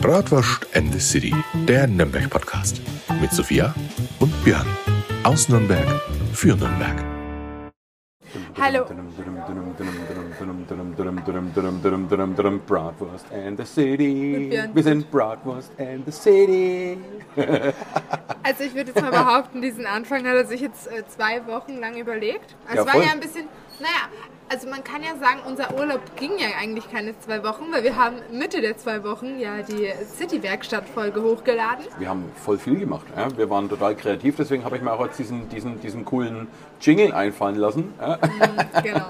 [0.00, 1.32] Bratwurst and the City,
[1.68, 2.80] der Nürnberg-Podcast.
[3.20, 3.72] Mit Sophia
[4.18, 4.66] und Björn.
[5.22, 5.86] Aus Nürnberg
[6.32, 6.96] für Nürnberg.
[8.60, 8.84] Hallo.
[12.66, 14.50] Bratwurst and the City.
[14.74, 16.98] Wir sind Bratwurst and the City.
[18.42, 21.80] Also ich würde jetzt mal behaupten, diesen Anfang hat er sich jetzt äh, zwei Wochen
[21.80, 22.54] lang überlegt.
[22.68, 23.02] Also Ja, es war voll.
[23.04, 23.48] ja ein bisschen,
[23.80, 24.08] naja,
[24.48, 27.96] also man kann ja sagen, unser Urlaub ging ja eigentlich keine zwei Wochen, weil wir
[27.96, 31.84] haben Mitte der zwei Wochen ja die City-Werkstatt-Folge hochgeladen.
[31.98, 33.06] Wir haben voll viel gemacht.
[33.16, 33.28] Ja?
[33.36, 36.46] Wir waren total kreativ, deswegen habe ich mir auch jetzt diesen, diesen, diesen coolen
[36.80, 37.92] Jingle einfallen lassen.
[38.00, 38.18] Ja?
[38.82, 39.06] Genau.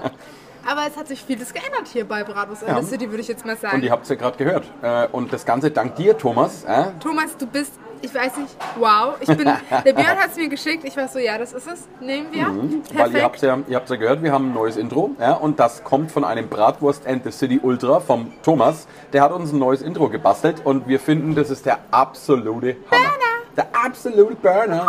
[0.69, 2.81] Aber es hat sich vieles geändert hier bei Bratwurst Ja.
[2.83, 3.81] City, würde ich jetzt mal Und sagen.
[3.83, 4.65] ihr habt es ja gerade gehört.
[4.81, 6.65] Äh, Und das Ganze dank dir, Thomas.
[6.99, 9.15] Thomas, du bist, ich weiß nicht, wow.
[9.19, 9.45] Ich bin,
[9.85, 10.83] der Björn hat es mir geschickt.
[10.83, 11.87] Ich war so, ja, das ist es.
[11.99, 12.47] Nehmen wir.
[12.47, 12.83] Mhm.
[12.93, 15.11] Weil ihr habt ja, ihr habt's ja gehört, wir haben ein neues Intro.
[15.19, 15.33] Ja?
[15.33, 18.87] Und das kommt von einem Bratwurst and the City Ultra vom Thomas.
[19.13, 23.26] Der hat uns ein neues Intro gebastelt und wir finden, das ist der absolute Hammer.
[23.57, 24.85] Der absolute Burner.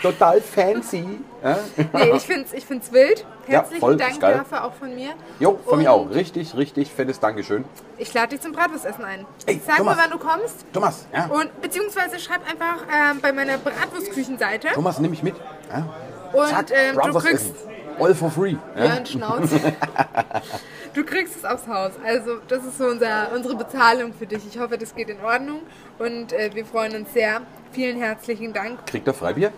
[0.00, 1.20] Total fancy.
[1.44, 1.58] Ja?
[1.92, 3.26] Nee, ich finde es ich find's wild.
[3.46, 5.10] Ja, Herzlichen voll, Dank dafür auch von mir.
[5.38, 6.08] Jo, von Und mir auch.
[6.10, 7.64] Richtig, richtig fettes Dankeschön.
[7.98, 9.26] Ich lade dich zum Bratwurstessen ein.
[9.46, 9.96] Ey, Sag Thomas.
[9.96, 10.64] mir, wann du kommst.
[10.72, 11.26] Thomas, ja.
[11.26, 14.68] Und beziehungsweise schreib einfach ähm, bei meiner Bratwurstküchenseite.
[14.72, 15.34] Thomas, nimm mich mit.
[15.70, 15.86] Ja?
[16.32, 17.54] Und Zack, ähm, du kriegst.
[17.54, 17.54] essen.
[18.00, 18.56] All for free.
[18.74, 18.86] Ja?
[18.86, 19.50] Björn Schnauz.
[20.94, 21.92] Du kriegst es aufs Haus.
[22.04, 24.46] Also, das ist so unser, unsere Bezahlung für dich.
[24.46, 25.60] Ich hoffe, das geht in Ordnung.
[25.98, 27.40] Und äh, wir freuen uns sehr.
[27.72, 28.86] Vielen herzlichen Dank.
[28.86, 29.52] Kriegt er Freibier?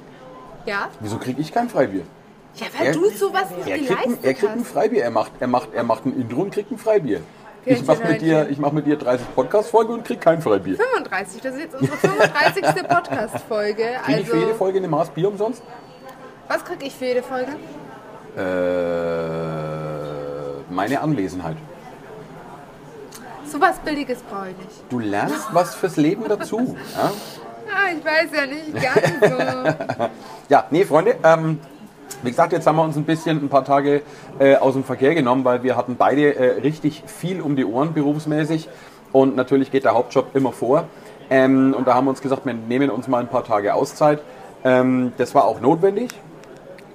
[0.67, 0.89] Ja?
[1.01, 2.03] Wieso krieg ich kein Freibier?
[2.55, 4.65] Ja, weil Er- du sowas nicht Er kriegt, ein, geleistet er kriegt ein.
[4.65, 5.03] Freibier.
[5.03, 7.21] Er macht, er, macht, er macht ein Intro und kriegt ein Freibier.
[7.67, 10.77] Ich mache mit, dir- ich mach mit dir 30 Podcast-Folgen und krieg kein Freibier.
[10.77, 11.41] 35.
[11.43, 12.63] Das ist jetzt unsere 35.
[12.89, 13.85] Podcast-Folge.
[14.05, 15.63] Krieg ich für jede Also, Folge eine Maß Bier umsonst?
[16.47, 17.53] was krieg ich für jede Folge?
[18.37, 18.41] Äh,
[20.75, 21.57] meine Anwesenheit.
[23.47, 24.83] Sowas Billiges brauche ich nicht.
[24.91, 26.77] Du lernst was fürs Leben dazu.
[26.97, 27.11] Ja,
[27.77, 30.05] Ah, ich weiß ja nicht, ganz so.
[30.49, 31.59] ja nee, Freunde, ähm,
[32.23, 34.03] wie gesagt, jetzt haben wir uns ein bisschen ein paar Tage
[34.39, 37.93] äh, aus dem Verkehr genommen, weil wir hatten beide äh, richtig viel um die Ohren
[37.93, 38.69] berufsmäßig.
[39.13, 40.85] Und natürlich geht der Hauptjob immer vor.
[41.31, 44.23] Ähm, und da haben wir uns gesagt, wir nehmen uns mal ein paar Tage Auszeit.
[44.63, 46.11] Ähm, das war auch notwendig,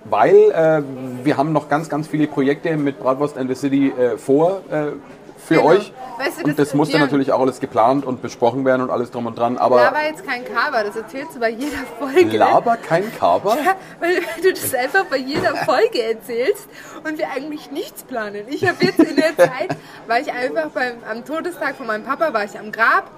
[0.10, 0.82] weil äh,
[1.26, 4.92] wir haben noch ganz, ganz viele Projekte mit Bratwurst and the City äh, vor äh,
[5.38, 5.68] für Genau.
[5.70, 5.94] euch.
[6.20, 9.10] Weißt du, und das- das musste natürlich auch alles geplant und besprochen werden und alles
[9.10, 9.58] drum und dran.
[9.58, 12.38] Aber Laber jetzt kein Kaber, das erzählst du bei jeder Folge.
[12.38, 13.56] Laber kein Kaber.
[13.64, 16.68] Ja, weil du das einfach bei jeder Folge erzählst
[17.08, 18.44] und wir eigentlich nichts planen.
[18.50, 19.76] Ich habe jetzt in der Zeit,
[20.08, 23.10] war ich einfach beim, am Todestag von meinem Papa, war ich am Grab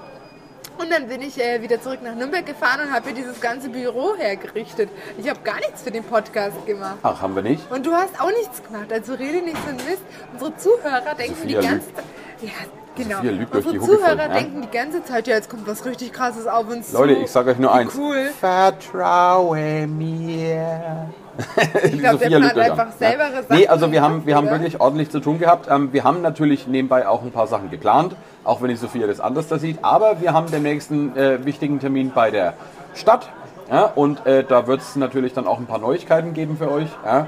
[0.81, 3.69] und dann bin ich äh, wieder zurück nach Nürnberg gefahren und habe hier dieses ganze
[3.69, 4.89] Büro hergerichtet.
[5.17, 6.97] Ich habe gar nichts für den Podcast gemacht.
[7.03, 7.69] Ach, haben wir nicht?
[7.71, 10.01] Und du hast auch nichts gemacht, also rede nicht so ein Mist.
[10.33, 12.03] Unsere Zuhörer denken Sophia die ganze Zeit.
[12.41, 12.49] Ja,
[12.95, 13.17] genau.
[13.17, 14.27] Sophia lügt Unsere die Hucke voll, Zuhörer ja?
[14.27, 16.97] denken die ganze Zeit, ja, jetzt kommt was richtig krasses auf uns zu.
[16.97, 17.93] Leute, ich sage euch nur eins.
[17.95, 18.29] Cool.
[18.39, 21.09] Vertraue mir.
[21.83, 23.57] Ich glaube, der plant einfach selber Sachen.
[23.57, 25.67] Nee, also wir haben, wir haben wirklich ordentlich zu tun gehabt.
[25.71, 29.19] Ähm, wir haben natürlich nebenbei auch ein paar Sachen geplant, auch wenn die Sophia das
[29.19, 29.83] anders da sieht.
[29.83, 32.53] Aber wir haben den nächsten äh, wichtigen Termin bei der
[32.93, 33.29] Stadt.
[33.71, 36.89] Ja, und äh, da wird es natürlich dann auch ein paar Neuigkeiten geben für euch.
[37.05, 37.27] Ja.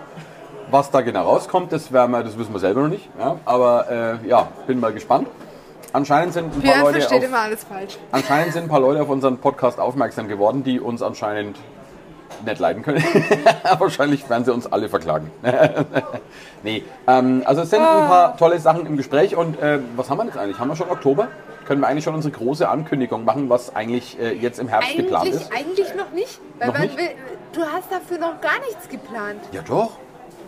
[0.74, 3.08] Was da genau rauskommt, das, wir, das wissen wir selber noch nicht.
[3.20, 3.38] Ja.
[3.46, 5.28] Aber äh, ja, bin mal gespannt.
[5.94, 7.14] Anscheinend sind ein paar Leute auf.
[8.12, 11.60] Anscheinend sind ein paar Leute auf unseren Podcast aufmerksam geworden, die uns anscheinend
[12.44, 13.04] nicht leiden können.
[13.78, 15.30] Wahrscheinlich werden sie uns alle verklagen.
[16.64, 20.18] nee, ähm, also es sind ein paar tolle Sachen im Gespräch und äh, was haben
[20.18, 20.58] wir jetzt eigentlich?
[20.58, 21.28] Haben wir schon Oktober?
[21.68, 25.28] Können wir eigentlich schon unsere große Ankündigung machen, was eigentlich äh, jetzt im Herbst geplant
[25.28, 25.52] Eigentlich, ist?
[25.54, 26.40] eigentlich noch nicht.
[26.58, 26.98] Weil Noch nicht?
[26.98, 27.10] Will,
[27.52, 29.40] du hast dafür noch gar nichts geplant.
[29.52, 30.00] Ja doch.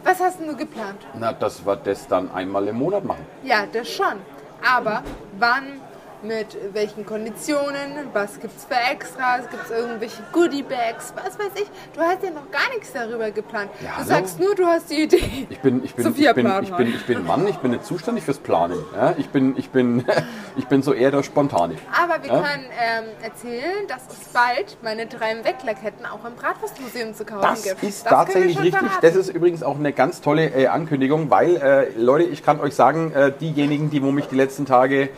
[0.06, 1.00] Was hast du geplant?
[1.16, 3.26] Na, dass wir das dann einmal im Monat machen.
[3.44, 4.22] Ja, das schon.
[4.64, 5.02] Aber
[5.40, 5.82] wann,
[6.24, 11.68] mit welchen Konditionen, was gibt's für Extras, gibt's irgendwelche Goodie-Bags, was weiß ich.
[11.94, 13.70] Du hast ja noch gar nichts darüber geplant.
[13.82, 14.08] Ja, du hallo?
[14.08, 15.48] sagst nur, du hast die Idee.
[15.50, 17.86] Ich bin, ich bin, Sophia, ich bin, ich bin, ich bin Mann, ich bin nicht
[17.86, 18.78] zuständig fürs Planen.
[18.96, 19.14] Ja?
[19.18, 20.06] Ich, bin, ich, bin,
[20.58, 21.76] ich bin so eher der Spontane.
[22.02, 22.42] Aber wir Ja?
[22.42, 27.64] können ähm, erzählen, dass es bald meine drei Wecklerketten auch im Bratwurstmuseum zu kaufen Das
[27.64, 27.84] gibt.
[27.84, 28.76] ist Das tatsächlich richtig.
[28.76, 28.98] verraten.
[29.02, 32.74] Das ist übrigens auch eine ganz tolle äh, Ankündigung, weil, äh, Leute, ich kann euch
[32.76, 35.10] sagen, äh, diejenigen, die wo mich die letzten Tage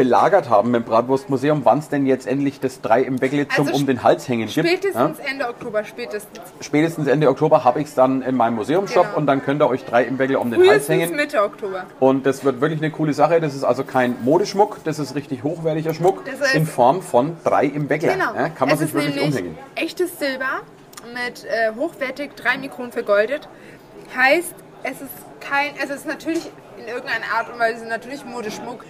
[0.00, 3.78] belagert haben im Bratwurstmuseum, wann es denn jetzt endlich das 3 im Weckle zum Also
[3.78, 4.66] um den Hals hängen gibt.
[4.66, 5.24] Spätestens Ja?
[5.30, 6.40] Ende Oktober, spätestens.
[6.60, 9.16] Spätestens Ende Oktober habe ich es dann in meinem Museumshop Genau.
[9.18, 11.14] und dann könnt ihr euch 3 im Weckle um den Hals hängen.
[11.14, 11.84] Mitte Oktober.
[11.98, 13.42] Und das wird wirklich eine coole Sache.
[13.42, 16.22] Das ist also kein Modeschmuck, das ist richtig hochwertiger Schmuck
[16.54, 18.14] in Form von 3 im Weckler.
[18.14, 18.34] Genau.
[18.34, 19.58] Ja, kann man es sich wirklich umhängen.
[19.74, 20.62] echtes Silber
[21.12, 23.50] mit äh, hochwertig 3 Mikron vergoldet.
[24.16, 25.10] Heißt, es ist
[25.40, 28.82] kein, also es ist natürlich in irgendeiner Art und Weise natürlich Modeschmuck,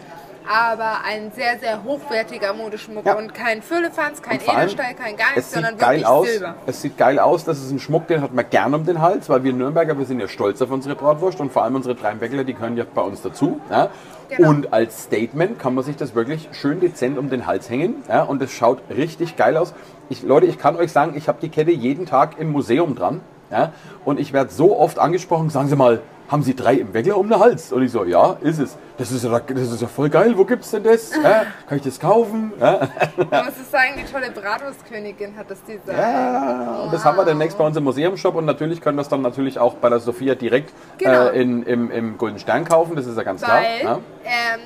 [0.50, 3.14] aber ein sehr, sehr hochwertiger Modeschmuck Ja.
[3.14, 6.26] und kein Firlefanz, kein Edelstahl, kein gar nichts, sondern geil wirklich aus.
[6.29, 6.55] Silber.
[6.67, 7.44] Es sieht geil aus.
[7.44, 10.06] Das ist ein Schmuck, den hat man gern um den Hals, weil wir Nürnberger, wir
[10.06, 13.02] sind ja stolz auf unsere Bratwurst und vor allem unsere Dreinbäckler, die gehören ja bei
[13.02, 13.61] uns dazu.
[13.70, 13.91] Ja?
[14.29, 14.49] Genau.
[14.49, 18.03] Und als Statement kann man sich das wirklich schön dezent um den Hals hängen.
[18.08, 18.23] Ja?
[18.25, 19.73] Und es schaut richtig geil aus.
[20.08, 23.20] Ich, Leute, ich kann euch sagen, ich habe die Kette jeden Tag im Museum dran.
[23.53, 23.73] Ja?
[24.05, 26.00] Und ich werde so oft angesprochen, sagen Sie mal,
[26.31, 27.73] haben Sie drei im Weckler um den Hals?
[27.73, 28.77] Und ich so, ja, ist es.
[28.99, 30.35] Das ist ja, das ist ja voll geil.
[30.37, 31.11] Wo gibt's denn das?
[31.17, 31.44] Ja?
[31.67, 32.53] Kann ich das kaufen?
[32.61, 32.88] Ja?
[33.31, 35.97] Man muss es sagen, die tolle Bratwurstkönigin hat das Design.
[35.97, 39.09] Ja, und das haben wir demnächst bei uns im Museumshop und natürlich können wir es
[39.09, 41.29] dann natürlich auch bei der Sophia direkt Genau.
[41.29, 43.59] äh, in, im, im Golden Stern kaufen, das ist ja ganz klar.
[43.62, 43.99] Weil, Ja.
[44.25, 44.61] ähm,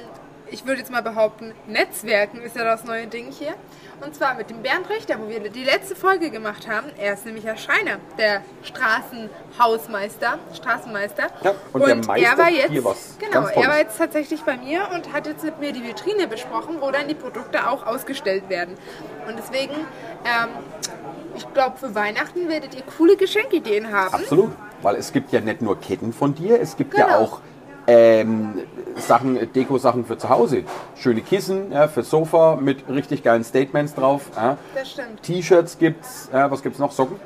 [0.55, 3.55] ich würde jetzt mal behaupten, Netzwerken ist ja das neue Ding hier.
[4.01, 6.87] Und zwar mit dem Bernd Richter, wo wir die letzte Folge gemacht haben.
[6.97, 11.25] Er ist nämlich Herr Schreiner, der Straßenhausmeister, Straßenmeister.
[11.43, 15.27] Ja, und meistert er war jetzt, genau, er war jetzt tatsächlich bei mir und hat
[15.27, 18.75] jetzt mit mir die Vitrine besprochen, wo dann die Produkte auch ausgestellt werden.
[19.27, 20.51] Und deswegen, ähm,
[21.37, 24.15] ich glaube, für Weihnachten werdet ihr coole Geschenkideen haben.
[24.15, 24.53] Absolut,
[24.83, 27.19] weil es gibt ja nicht nur Ketten von dir, es gibt ja Genau.
[27.19, 27.41] auch
[27.87, 28.63] ähm,
[28.97, 30.65] Sachen, Deko-Sachen für zu Hause.
[30.97, 34.23] Schöne Kissen ja, für Sofa mit richtig geilen Statements drauf.
[34.37, 34.57] Ja.
[34.75, 35.23] Das stimmt.
[35.23, 36.93] T-Shirts gibt's, ja, was gibt's noch?
[36.93, 37.17] Socken?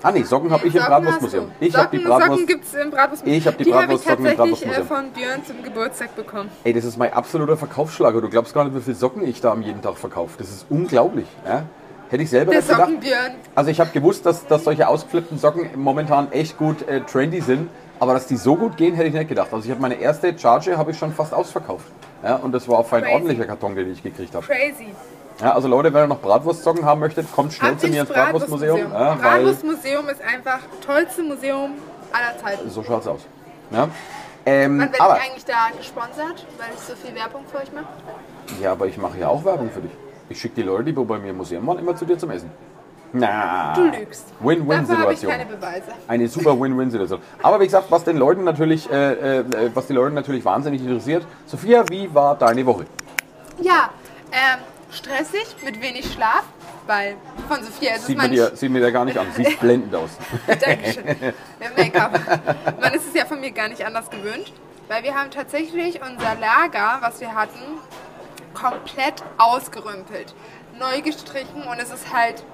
[0.00, 1.50] Ah nee, Socken habe ich im Socken Bratwurstmuseum.
[1.50, 1.66] hast du.
[1.66, 2.30] Ich habe die Socken, Bratwurst.
[2.30, 3.36] Socken gibt es im Bratwurstmuseum.
[3.38, 4.86] Ich hab die Die habe ich Bratwurstsocken im tatsächlich äh, Bratwurstmuseum.
[4.86, 6.50] von Björn zum Geburtstag bekommen.
[6.62, 8.20] Ey, das ist mein absoluter Verkaufsschlager.
[8.20, 10.34] Du glaubst gar nicht, wie viele Socken ich da am jeden Tag verkaufe.
[10.38, 11.26] Das ist unglaublich.
[11.44, 11.64] Ja?
[12.10, 12.86] Hätte ich selber Der nicht gedacht.
[12.88, 13.32] Sockenbjörn.
[13.56, 17.68] Also ich habe gewusst, dass, dass solche ausgeflippten Socken momentan echt gut äh, trendy sind.
[18.00, 19.48] Aber dass die so gut gehen, hätte ich nicht gedacht.
[19.52, 21.86] Also ich habe meine erste Charge habe ich schon fast ausverkauft.
[22.22, 23.14] Ja, und das war auch ein Crazy.
[23.14, 24.46] ordentlicher Karton, den ich gekriegt habe.
[24.46, 24.88] Crazy.
[25.40, 28.10] Ja, also Leute, wenn ihr noch Bratwurstsocken haben möchtet, kommt schnell Ab zu mir ins
[28.10, 28.92] Bratwurstmuseum.
[28.92, 31.72] Ja, Bratwurstmuseum ist einfach tollste Museum
[32.12, 32.68] aller Zeiten.
[32.70, 33.20] so schaut's aus.
[33.70, 33.88] Ja,
[34.46, 37.72] ähm, Wann werde aber, ich eigentlich da gesponsert, weil ich so viel Werbung für euch
[37.72, 37.86] mache?
[38.62, 39.92] ja, aber ich mache ja auch Werbung für dich.
[40.30, 42.50] Ich schicke die Leute, die bei mir im Museum waren, immer zu dir zum Essen.
[43.12, 44.26] Na, Du lügst.
[44.40, 45.30] Habe ich Win-Win-Situation.
[45.30, 45.92] keine Beweise.
[46.06, 47.20] Eine super Win-Win-Situation.
[47.42, 49.44] Aber wie gesagt, was den Leuten natürlich, äh, äh,
[49.74, 51.26] was die Leute natürlich wahnsinnig interessiert.
[51.46, 52.84] Sophia, wie war deine Woche?
[53.60, 53.90] Ja,
[54.30, 54.60] ähm,
[54.90, 56.44] stressig, mit wenig Schlaf,
[56.86, 57.16] weil
[57.48, 59.26] von Sophia ist es Sieht mir, mein dir, sieht mir dir gar nicht an.
[59.34, 60.10] Sieht blendend aus.
[60.46, 61.04] Dankeschön.
[61.04, 62.20] Der Make-up.
[62.80, 64.52] Man ist es ja von mir gar nicht anders gewöhnt,
[64.88, 67.58] weil wir haben tatsächlich unser Lager, was wir hatten,
[68.54, 70.34] komplett ausgerümpelt,
[70.78, 72.44] neu gestrichen und es ist halt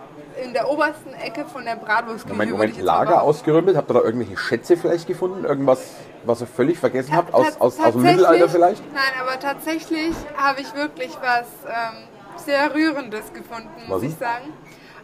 [0.42, 2.34] in der obersten Ecke von der Bratwurstküche.
[2.34, 3.76] Moment, Moment, Lager ausgerümpelt?
[3.76, 5.44] Habt ihr da irgendwelche Schätze vielleicht gefunden?
[5.44, 5.92] Irgendwas,
[6.24, 7.32] was ihr völlig vergessen habt?
[7.32, 8.82] Aus, aus, aus dem Mittelalter vielleicht?
[8.92, 12.04] Nein, aber tatsächlich habe ich wirklich was ähm,
[12.36, 14.52] sehr Rührendes gefunden, muss Was ich sagen.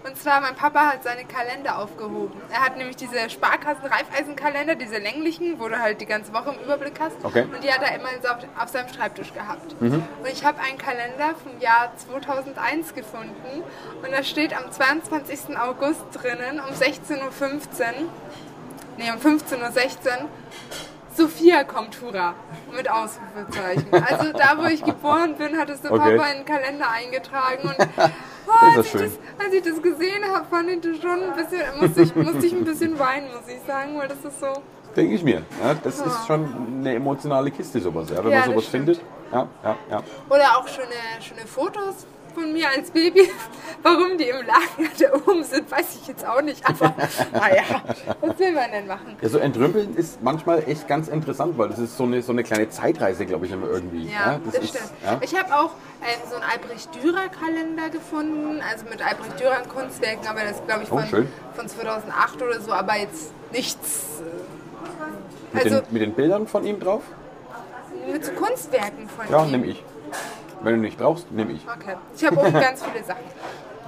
[0.02, 2.40] Und zwar, mein Papa hat seine Kalender aufgehoben.
[2.50, 6.98] Er hat nämlich diese Sparkassen-Reifeisenkalender, diese länglichen, wo du halt die ganze Woche im Überblick
[6.98, 7.16] hast.
[7.22, 7.44] Okay.
[7.44, 7.54] Mhm.
[7.54, 8.08] Und die hat er immer
[8.58, 9.74] auf, seinem Schreibtisch gehabt.
[9.80, 10.02] Und
[10.32, 13.62] ich habe einen Kalender vom Jahr 2001 gefunden.
[14.02, 15.58] Und da steht am 22.
[15.58, 17.28] August drinnen um 16.15 Uhr,
[18.96, 20.28] nee, um 15.16 Uhr,
[21.14, 22.34] Sophia kommt, hurra,
[22.74, 23.92] mit Ausrufezeichen.
[23.92, 26.16] Also da, wo ich geboren bin, hat es der Okay.
[26.16, 27.68] Papa in den Kalender eingetragen.
[27.68, 27.76] Und
[28.46, 29.00] oh, Das ist als, ich schön.
[29.38, 32.46] das, als ich das gesehen habe, fand ich das schon ein bisschen, musste ich, musste
[32.46, 34.52] ich ein bisschen weinen, muss ich sagen, weil das ist so,
[34.96, 35.42] Denke ich mir.
[35.62, 36.48] Ja, das ist schon
[36.80, 38.10] eine emotionale Kiste, sowas.
[38.10, 39.00] Ja, wenn Ja, man sowas findet.
[39.32, 40.02] Ja, ja, ja.
[40.28, 40.88] Oder auch schöne,
[41.20, 43.28] schöne Fotos von mir als Baby.
[43.82, 46.62] Warum die im Lager da oben sind, weiß ich jetzt auch nicht.
[46.68, 46.94] Aber
[47.32, 47.62] naja,
[48.20, 49.16] was will man denn machen?
[49.22, 52.42] Ja, so entrümpeln ist manchmal echt ganz interessant, weil das ist so eine, so eine
[52.44, 54.06] kleine Zeitreise, glaube ich, immer irgendwie.
[54.10, 54.90] Ja, das, ist, stimmt.
[55.04, 55.18] Ja.
[55.22, 55.70] Ich habe auch
[56.02, 60.98] ähm, so einen Albrecht-Dürer-Kalender gefunden, also mit Albrecht Dürer Kunstwerken, aber das glaube ich Oh,
[60.98, 61.28] von, schön.
[61.54, 64.20] von 2008 oder so, aber jetzt nichts.
[65.52, 67.02] mit, also- den, mit den Bildern von ihm drauf?
[68.06, 69.50] äh, Mit so Kunstwerken von Ja, ihm.
[69.52, 69.82] nehme ich.
[70.62, 71.66] Wenn du nicht brauchst, nehme ich.
[71.66, 71.96] Okay.
[72.16, 73.24] Ich habe auch ganz viele Sachen.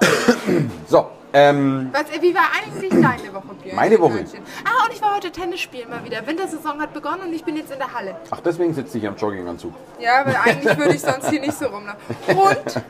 [0.89, 3.77] So, ähm, Was, wie war eigentlich deine Woche, Björn?
[3.77, 4.25] Meine Woche?
[4.65, 6.27] Ah, und ich war heute Tennis spielen mal wieder.
[6.27, 8.17] Wintersaison hat begonnen und ich bin jetzt in der Halle.
[8.31, 9.73] ach, deswegen du hier im Jogginganzug.
[9.99, 12.01] Ja, weil eigentlich würde ich sonst hier nicht so rumlaufen.
[12.29, 12.83] Und,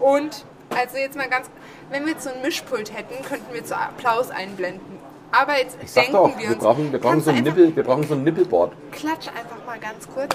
[0.00, 1.50] und, also jetzt mal ganz,
[1.90, 4.98] wenn wir jetzt so ein Mischpult hätten, könnten wir zu Applaus einblenden.
[5.32, 7.84] Aber jetzt Ich denken doch, wir wir uns, brauchen, wir brauchen so ein Nippel, wir
[7.84, 8.72] brauchen so ein Nippelboard.
[8.92, 10.34] Klatsch einfach mal ganz kurz.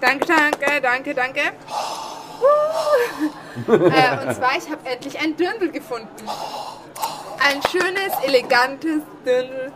[0.00, 1.40] Danke, danke, danke, danke.
[3.68, 6.08] äh, und zwar, ich habe endlich ein Dirndl gefunden.
[7.38, 9.72] Ein schönes, elegantes Dirndl,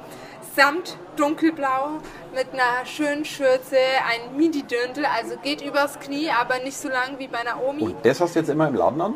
[0.56, 2.00] samt dunkelblau,
[2.34, 3.76] mit einer schönen Schürze,
[4.08, 7.82] ein Midi-Dirndl, also geht übers Knie, aber nicht so lang wie bei Naomi.
[7.82, 9.14] Und das hast du jetzt immer im Laden an?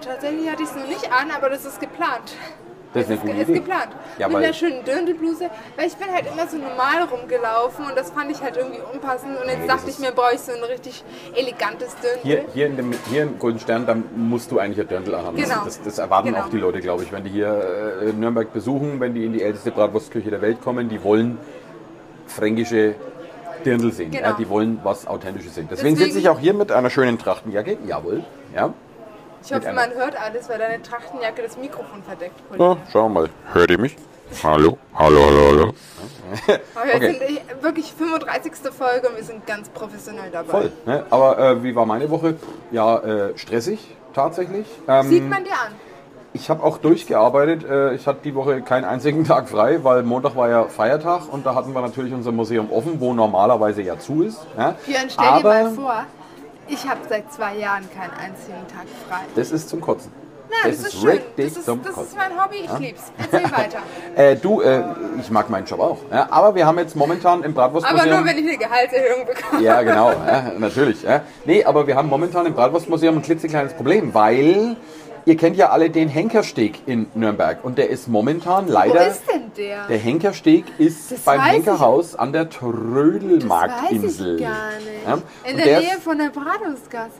[0.00, 2.34] Tatsächlich hatte ich es noch nicht an, aber das ist geplant.
[2.94, 3.58] Das ist eine gute ist Idee.
[3.58, 3.88] geplant.
[4.18, 8.10] Ja, Mit einer schönen Dirndlbluse, weil ich bin halt immer so normal rumgelaufen und das
[8.10, 9.36] fand ich halt irgendwie unpassend.
[9.40, 11.04] Und jetzt Nee, dachte ich mir, brauche ich so ein richtig
[11.36, 12.20] elegantes Dirndl.
[12.22, 15.36] Hier, hier, in dem, hier im Golden Stern, da musst du eigentlich ein Dirndl anhaben.
[15.36, 15.64] Genau.
[15.64, 16.40] Das, das erwarten Genau.
[16.44, 19.42] auch die Leute, glaube ich, wenn die hier äh, Nürnberg besuchen, wenn die in die
[19.42, 21.38] älteste Bratwurstküche der Welt kommen, die wollen
[22.26, 22.94] fränkische
[23.64, 24.10] Dirndl sehen.
[24.10, 24.28] Genau.
[24.28, 25.68] Ja, die wollen was Authentisches sehen.
[25.70, 27.76] Deswegen, Deswegen- sitze ich auch hier mit einer schönen Trachtenjacke.
[27.86, 28.24] Jawohl.
[28.54, 28.72] Ja.
[29.44, 32.34] Ich hoffe, man hört alles, weil deine Trachtenjacke das Mikrofon verdeckt.
[32.58, 33.30] ja, schauen wir mal.
[33.52, 33.96] Hört ihr mich?
[34.42, 34.76] Hallo?
[34.94, 35.72] Hallo, hallo, hallo.
[36.74, 37.12] Aber wir Okay.
[37.12, 38.52] sind äh, wirklich 35.
[38.76, 40.50] Folge und wir sind ganz professionell dabei.
[40.50, 40.72] Voll.
[40.84, 41.04] Ne?
[41.08, 42.34] Aber äh, wie war meine Woche?
[42.70, 44.66] Ja, äh, stressig tatsächlich.
[44.86, 45.72] Ähm, Sieht man dir an.
[46.34, 47.64] Ich habe auch durchgearbeitet.
[47.64, 51.46] Äh, Ich hatte die Woche keinen einzigen Tag frei, weil Montag war ja Feiertag und
[51.46, 54.46] da hatten wir natürlich unser Museum offen, wo normalerweise ja zu ist.
[54.58, 54.74] Ja.
[54.84, 56.04] Björn, stell dir Aber mal vor,
[56.68, 59.24] ich habe seit zwei Jahren keinen einzigen Tag frei.
[59.34, 60.12] das ist zum Kotzen.
[60.50, 61.10] Nein, das, ist schön.
[61.10, 63.02] richtig Das ist, das ist mein Hobby, ich lieb's.
[63.18, 63.78] Erzähl weiter.
[64.16, 64.82] Äh, du, äh,
[65.20, 65.98] ich mag meinen Job auch.
[66.10, 66.26] Ja.
[66.30, 68.16] Aber wir haben jetzt momentan im Aber Bratwurstmuseum...
[68.16, 69.62] nur, wenn ich eine Gehaltserhöhung bekomme.
[69.62, 71.02] Ja, genau, ja, natürlich.
[71.02, 71.22] Ja.
[71.44, 74.76] Nee, aber wir haben momentan im Bratwurstmuseum ein klitzekleines Problem, weil
[75.28, 79.08] ihr kennt ja alle den Henkersteg in Nürnberg und der ist momentan Wo leider...
[79.08, 79.86] ist denn der?
[79.86, 81.42] Der Henkersteg ist Das beim.
[81.42, 84.34] Henkerhaus an der das Trödelmarktinsel.
[84.34, 85.06] weiß ich gar nicht.
[85.06, 87.10] Ja, In der der Nähe von der Bratwurstgasse.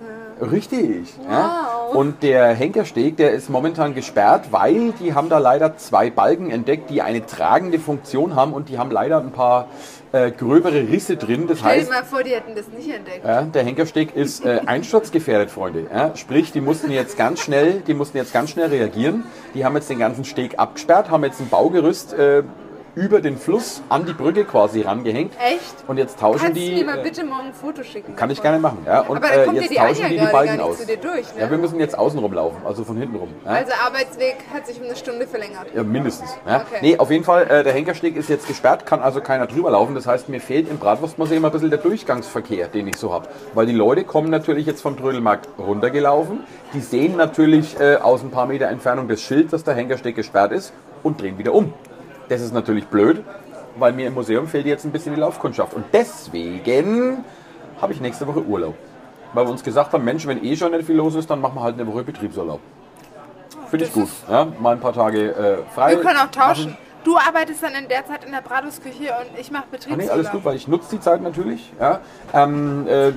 [0.40, 1.12] Richtig.
[1.28, 1.66] Ja.
[1.90, 1.96] Wow.
[1.96, 6.88] Und der Henkersteg, der ist momentan gesperrt, weil die haben da leider zwei Balken entdeckt,
[6.88, 9.68] die eine tragende Funktion haben und die haben leider ein paar
[10.12, 11.46] äh, gröbere Risse drin.
[11.46, 13.24] Das Stell dir heißt, mal vor, die hätten das nicht entdeckt.
[13.24, 15.86] ja, der Henkersteg ist äh, einsturzgefährdet, Freunde.
[15.92, 19.24] Ja, sprich, die mussten jetzt ganz schnell, die mussten jetzt ganz schnell reagieren.
[19.54, 22.42] Die haben jetzt den ganzen Steg abgesperrt, haben jetzt ein Baugerüst äh,
[22.98, 25.32] über den Fluss an die Brücke quasi rangehängt.
[25.38, 25.84] Echt?
[25.86, 26.70] Und jetzt tauschen Kannst die.
[26.70, 28.16] du mir mal äh, bitte morgen ein Foto schicken?
[28.16, 28.78] Kann ich gerne machen.
[28.84, 29.02] Ja.
[29.02, 30.78] Und äh, jetzt die Anja tauschen die die gerade Balken aus.
[30.78, 31.40] durch, ne?
[31.40, 33.28] Ja, wir müssen jetzt außen rumlaufen, also von hinten rum.
[33.44, 33.52] Ja.
[33.52, 35.68] Also Arbeitsweg hat sich um eine Stunde verlängert.
[35.74, 36.36] Ja, mindestens.
[36.44, 36.56] Ja.
[36.56, 36.78] Okay.
[36.80, 39.94] Nee, auf jeden Fall, äh, der Henkersteg ist jetzt gesperrt, kann also keiner drüber laufen.
[39.94, 43.28] Das heißt, mir fehlt im Bratwurstmuseum ein bisschen der Durchgangsverkehr, den ich so habe.
[43.54, 46.40] Weil die Leute kommen natürlich jetzt vom Trödelmarkt runtergelaufen.
[46.74, 50.50] Die sehen natürlich äh, aus ein paar Meter Entfernung das Schild, dass der Henkersteg gesperrt
[50.50, 50.72] ist
[51.04, 51.72] und drehen wieder um.
[52.28, 53.24] Das ist natürlich blöd,
[53.76, 55.74] weil mir im Museum fehlt jetzt ein bisschen die Laufkundschaft.
[55.74, 57.24] Und deswegen
[57.80, 58.74] habe ich nächste Woche Urlaub.
[59.32, 61.56] Weil wir uns gesagt haben, Mensch, wenn eh schon nicht viel los ist, dann machen
[61.56, 62.60] wir halt eine Woche Betriebsurlaub.
[63.70, 64.08] Finde ich gut.
[64.30, 65.96] Ja, mal ein paar Tage äh, frei.
[65.96, 66.70] Wir können auch tauschen.
[66.70, 66.87] machen.
[67.04, 69.98] Du arbeitest dann in der Zeit in der Bratwurstküche und ich mache Ah, Betriebsurlaub.
[70.06, 71.72] nee, alles gut, weil ich nutze die Zeit natürlich.
[71.80, 72.00] Ja.
[72.34, 73.12] Ähm, äh,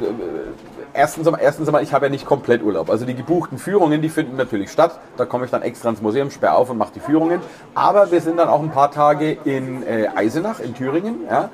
[0.94, 2.90] erstens, erstens einmal, ich habe ja nicht komplett Urlaub.
[2.90, 5.00] Also die gebuchten Führungen, die finden natürlich statt.
[5.18, 7.42] Da komme ich dann extra ins Museum, sperre auf und mache die Führungen.
[7.76, 11.26] Aber wir sind dann auch ein paar Tage in äh, Eisenach in Thüringen.
[11.30, 11.50] Ja.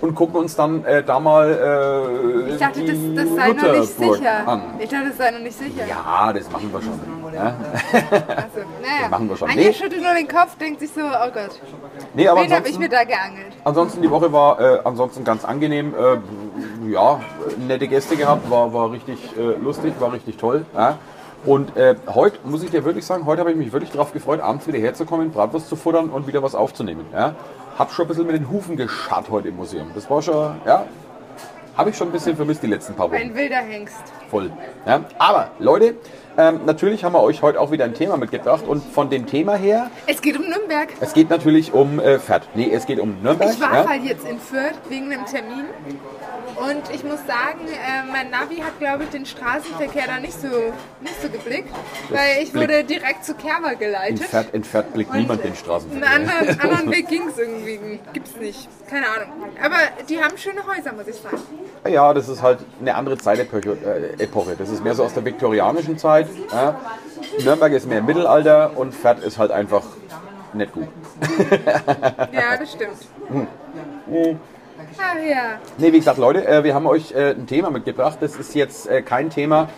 [0.00, 1.48] Und gucken uns dann äh, da mal
[2.48, 4.48] äh, ich dachte, das, die das sei noch nicht sicher.
[4.48, 4.62] an.
[4.78, 5.86] Ich dachte, das sei noch nicht sicher.
[5.88, 7.00] Ja, das machen wir schon.
[7.34, 7.54] Ja.
[7.92, 9.08] Also, naja.
[9.10, 9.50] machen wir schon.
[9.50, 9.72] Anja Nee.
[9.72, 11.60] schüttelt nur den Kopf, denkt sich so, oh Gott,
[12.14, 13.52] Nee, aber wen habe ich mir da geangelt?
[13.64, 15.94] Ansonsten die Woche war äh, ansonsten ganz angenehm.
[15.94, 17.20] Äh, ja,
[17.66, 20.64] nette Gäste gehabt, war, war richtig äh, lustig, war richtig toll.
[20.76, 20.98] Ja.
[21.44, 24.40] Und äh, heute muss ich dir wirklich sagen, heute habe ich mich wirklich darauf gefreut,
[24.40, 27.04] abends wieder herzukommen, Bratwurst zu futtern und wieder was aufzunehmen.
[27.12, 27.34] Ja.
[27.78, 29.90] Hab schon ein bisschen mit den Hufen gescharrt heute im Museum.
[29.94, 30.86] Das war schon, ja,
[31.76, 33.96] habe ich schon ein bisschen vermisst die letzten paar Wochen Ein wilder Hengst.
[34.30, 34.52] voll.
[34.86, 35.00] Ja?
[35.18, 35.96] Aber Leute,
[36.38, 39.56] ähm, natürlich haben wir euch heute auch wieder ein Thema mitgebracht und von dem Thema
[39.56, 40.88] her, Es geht um Nürnberg.
[41.00, 42.46] es geht natürlich um äh, Pferd.
[42.54, 43.50] Nee, es geht um Nürnberg.
[43.52, 43.88] Ich war ja?
[43.88, 45.64] halt jetzt in Fürth wegen einem Termin.
[46.56, 50.46] Und ich muss sagen, äh, mein Navi hat, glaube ich, den Straßenverkehr da nicht so,
[51.00, 51.74] nicht so geblickt.
[52.10, 54.20] Weil ich Blick- wurde direkt zu Kerber geleitet.
[54.20, 56.10] Entfernt, entfernt blickt Und niemand den Einen Straßenverkehr.
[56.10, 58.00] anderen, anderen Weg ging es irgendwie.
[58.12, 58.68] Gibt's nicht.
[58.88, 59.28] Keine Ahnung.
[59.62, 59.76] Aber
[60.08, 61.38] die haben schöne Häuser, muss ich sagen.
[61.88, 63.72] Ja, das ist halt eine andere Zeitepoche.
[63.72, 66.28] Äh, das ist mehr so aus der viktorianischen Zeit.
[67.42, 69.82] Nürnberg ist mehr Mittelalter und Pferd ist halt einfach
[70.52, 70.88] nicht gut.
[72.32, 72.96] Ja, das stimmt.
[73.28, 74.38] Hm.
[74.98, 75.58] Ach ja.
[75.78, 78.18] Nee, wie gesagt, Leute, äh, wir haben euch äh, ein Thema mitgebracht.
[78.20, 79.68] Das ist jetzt äh, kein Thema,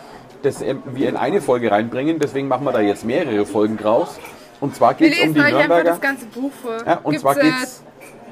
[0.42, 2.18] das ähm, wir in eine Folge reinbringen.
[2.18, 4.18] Deswegen machen wir da jetzt mehrere Folgen draus.
[4.60, 5.90] Und zwar geht es um die euch einfach Nürnberger.
[5.90, 6.76] das ganze Buch vor.
[6.86, 7.82] Ja, und zwar äh, geht's-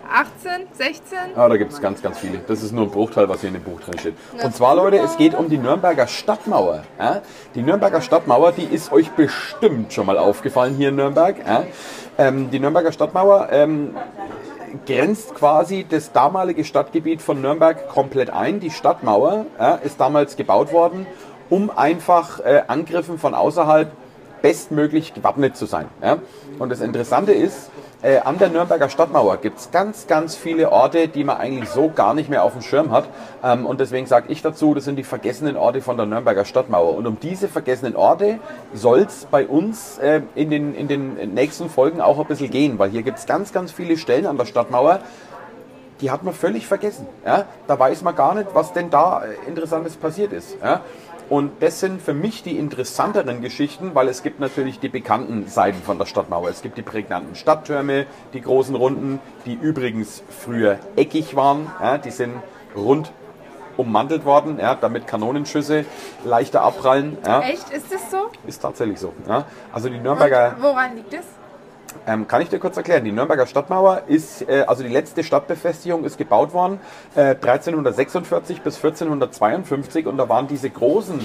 [0.07, 1.19] 18, 16?
[1.35, 2.39] Ah, da gibt es ganz, ganz viele.
[2.47, 4.15] Das ist nur ein Bruchteil, was hier in dem Buch drin steht.
[4.43, 6.85] Und zwar, Leute, es geht um die Nürnberger Stadtmauer.
[6.99, 7.23] Ja?
[7.55, 11.37] Die Nürnberger Stadtmauer, die ist euch bestimmt schon mal aufgefallen hier in Nürnberg.
[11.45, 11.65] Ja?
[12.19, 13.97] Ähm, die Nürnberger Stadtmauer ähm,
[14.87, 18.61] grenzt quasi das damalige Stadtgebiet von Nürnberg komplett ein.
[18.61, 21.07] Die Stadtmauer ja, ist damals gebaut worden,
[21.51, 23.91] um einfach äh, Angriffen von außerhalb
[24.43, 25.87] bestmöglich gewappnet zu sein.
[26.03, 26.19] Ja?
[26.59, 27.71] Und das Interessante ist,
[28.05, 31.89] äh, an der Nürnberger Stadtmauer gibt es ganz, ganz viele Orte, die man eigentlich so
[31.89, 33.09] gar nicht mehr auf dem Schirm hat.
[33.43, 36.95] Ähm, und deswegen sage ich dazu, das sind die vergessenen Orte von der Nürnberger Stadtmauer.
[36.95, 38.41] Und um diese vergessenen Orte
[38.75, 42.79] soll es bei uns äh, in, den, in den nächsten Folgen auch ein bisschen gehen,
[42.79, 45.01] weil hier gibt es ganz, ganz viele Stellen an der Stadtmauer,
[46.03, 47.07] die hat man völlig vergessen.
[47.25, 47.47] Ja?
[47.67, 50.59] Da weiß man gar nicht, was denn da äh, Interessantes passiert ist.
[50.63, 50.83] Ja?
[51.31, 55.83] Und das sind für mich die interessanteren Geschichten, weil es gibt natürlich die bekannten Seiten
[55.83, 56.49] von der Stadtmauer.
[56.51, 61.71] Es gibt die prägnanten Stadttürme, die großen Runden, die übrigens früher eckig waren.
[61.81, 62.35] Ja, die sind
[62.77, 63.11] rund
[63.77, 65.85] ummantelt worden, ja, damit Kanonenschüsse
[66.25, 67.19] leichter abprallen.
[67.27, 67.41] Ja.
[67.41, 67.71] Echt?
[67.71, 68.31] Ist das so?
[68.47, 69.13] Ist tatsächlich so.
[69.29, 69.47] Ja.
[69.73, 70.55] Also die Nürnberger.
[70.57, 71.25] Und woran liegt es?
[72.07, 73.05] Ähm, kann ich dir kurz erklären?
[73.05, 76.81] Die Nürnberger Stadtmauer ist, äh, also die letzte Stadtbefestigung ist gebaut worden
[77.15, 81.21] äh, 1346 bis 1452 und da waren diese großen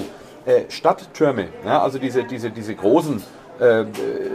[0.45, 3.21] äh, Stadttürme, ja, also diese, diese, diese großen
[3.59, 3.85] äh,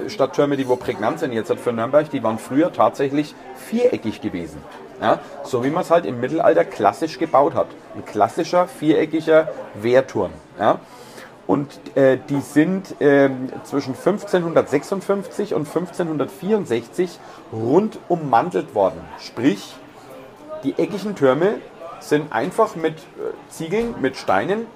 [0.09, 4.59] Stadttürme, die wo prägnant sind jetzt für Nürnberg, die waren früher tatsächlich viereckig gewesen.
[5.01, 7.67] Ja, so wie man es halt im Mittelalter klassisch gebaut hat.
[7.97, 10.31] Ein klassischer viereckiger Wehrturm.
[10.59, 10.79] Ja.
[11.47, 13.29] Und äh, die sind äh,
[13.65, 17.19] zwischen 1556 und 1564
[17.53, 19.01] rund ummantelt worden.
[19.19, 19.75] Sprich,
[20.63, 21.57] die eckigen Türme
[22.01, 24.67] sind einfach mit äh, Ziegeln, mit Steinen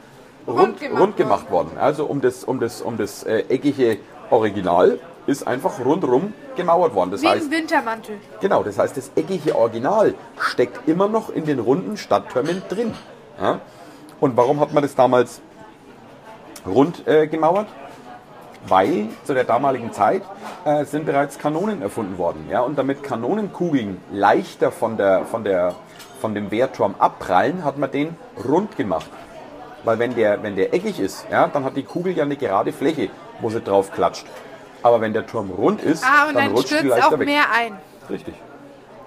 [0.47, 1.79] rund, Rund gemacht rund gemacht worden.
[1.79, 3.99] Also um das, um das, um das äh, eckige
[4.31, 7.11] Original ist einfach rundrum gemauert worden.
[7.11, 8.17] Das Wie heißt, ein Wintermantel.
[8.41, 12.95] Genau, das heißt, das eckige Original steckt immer noch in den runden Stadttürmen drin.
[13.41, 13.61] Ja?
[14.21, 15.41] Und warum hat man das damals
[16.67, 17.67] rund äh, gemauert?
[18.67, 20.23] Weil zu der damaligen Zeit
[20.65, 22.49] äh, sind bereits Kanonen erfunden worden.
[22.51, 22.61] Ja?
[22.61, 25.75] Und damit Kanonenkugeln leichter von, der, von, der,
[26.21, 29.09] von dem Wehrturm abprallen, hat man den rund gemacht.
[29.85, 32.73] Weil wenn der, wenn der eckig ist, ja, dann hat die Kugel ja eine gerade
[32.73, 33.11] Fläche,
[33.41, 34.27] wo sie drauf klatscht.
[34.83, 37.27] Aber wenn der Turm rund ist, Ah, dann dann rutscht stürzt leichter auch weg.
[37.29, 37.79] mehr ein.
[38.11, 38.35] Richtig.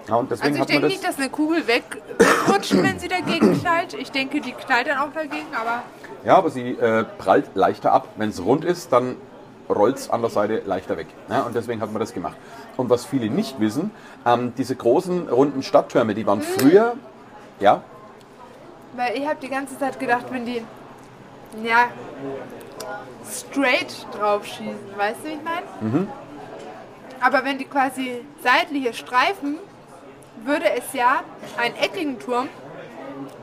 [0.08, 0.90] Ja, und deswegen Also ich denke das.
[0.92, 1.84] nicht, dass eine Kugel weg,
[2.18, 3.94] wegrutscht, wenn sie dagegen knallt.
[3.94, 5.82] Ich denke, die knallt dann auch dagegen, aber
[6.24, 8.08] Ja, aber sie äh, prallt leichter ab.
[8.16, 9.16] Wenn es rund ist, dann
[9.68, 11.06] rollt es an der Seite leichter weg.
[11.30, 12.36] Ja, und deswegen hat man das gemacht.
[12.76, 13.90] Und was viele nicht wissen,
[14.26, 16.46] ähm, diese großen runden Stadttürme, die waren Hm.
[16.46, 16.94] früher,
[17.60, 17.82] ja,
[18.94, 20.62] weil ich habe die ganze Zeit gedacht, wenn die
[21.62, 21.88] ja
[23.30, 25.66] straight drauf schießen, weißt du, wie ich meine?
[25.80, 26.08] Mhm.
[27.20, 29.58] Aber wenn die quasi seitliche Streifen,
[30.44, 31.20] würde es ja
[31.60, 32.48] einen eckigen Turm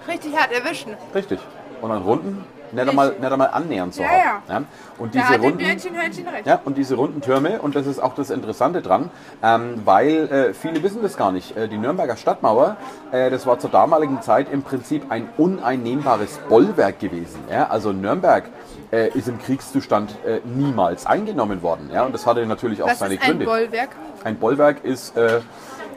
[0.07, 0.93] richtig hart erwischen.
[1.13, 1.39] richtig.
[1.81, 4.41] Und einen runden, nicht einmal, nicht einmal annähernd so Ja, hart.
[4.49, 4.63] ja.
[4.97, 6.45] Und diese runden, Björnchen Hörnchen recht.
[6.45, 9.09] Ja, und diese runden Türme, und das ist auch das Interessante dran,
[9.41, 11.55] ähm, weil äh, viele wissen das gar nicht.
[11.55, 12.75] Äh, die Nürnberger Stadtmauer,
[13.13, 17.39] äh, das war zur damaligen Zeit im Prinzip ein uneinnehmbares Bollwerk gewesen.
[17.49, 17.69] Ja?
[17.69, 18.43] Also Nürnberg
[18.91, 21.89] äh, ist im Kriegszustand äh, niemals eingenommen worden.
[21.93, 22.03] Ja?
[22.03, 23.45] Und das hatte natürlich auch Was seine ist ein Gründe.
[23.45, 23.89] Bollwerk?
[24.25, 25.39] Ein Bollwerk ist äh,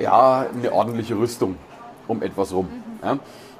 [0.02, 1.56] ja eine ordentliche Rüstung
[2.08, 2.68] um etwas rum.
[3.02, 3.18] Ja?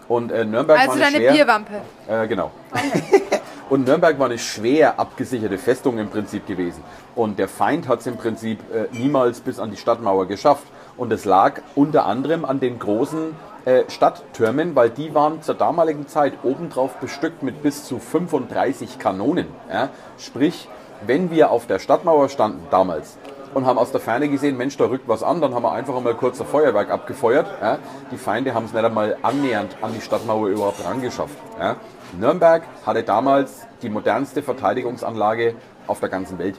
[0.08, 1.72] Und äh, Nürnberg Also war eine deine schwer, Bierwampe.
[2.08, 2.50] äh, genau.
[3.70, 6.82] Und Nürnberg war eine schwer abgesicherte Festung im Prinzip gewesen.
[7.14, 10.64] Und der Feind hat es im Prinzip äh, niemals bis an die Stadtmauer geschafft.
[10.98, 16.06] Und es lag unter anderem an den großen äh, Stadttürmen, weil die waren zur damaligen
[16.06, 19.46] Zeit obendrauf bestückt mit bis zu 35 Kanonen.
[19.72, 19.88] Ja?
[20.18, 20.68] Sprich,
[21.06, 23.16] wenn wir auf der Stadtmauer standen damals
[23.54, 25.96] und haben aus der Ferne gesehen, Mensch, da rückt was an, dann haben wir einfach
[25.96, 27.46] einmal kurz ein Feuerwerk abgefeuert.
[27.60, 27.78] Ja?
[28.10, 31.36] Die Feinde haben es nicht einmal annähernd an die Stadtmauer überhaupt rangeschafft.
[31.58, 31.76] Ja?
[32.18, 35.54] Nürnberg hatte damals die modernste Verteidigungsanlage
[35.86, 36.58] auf der ganzen Welt.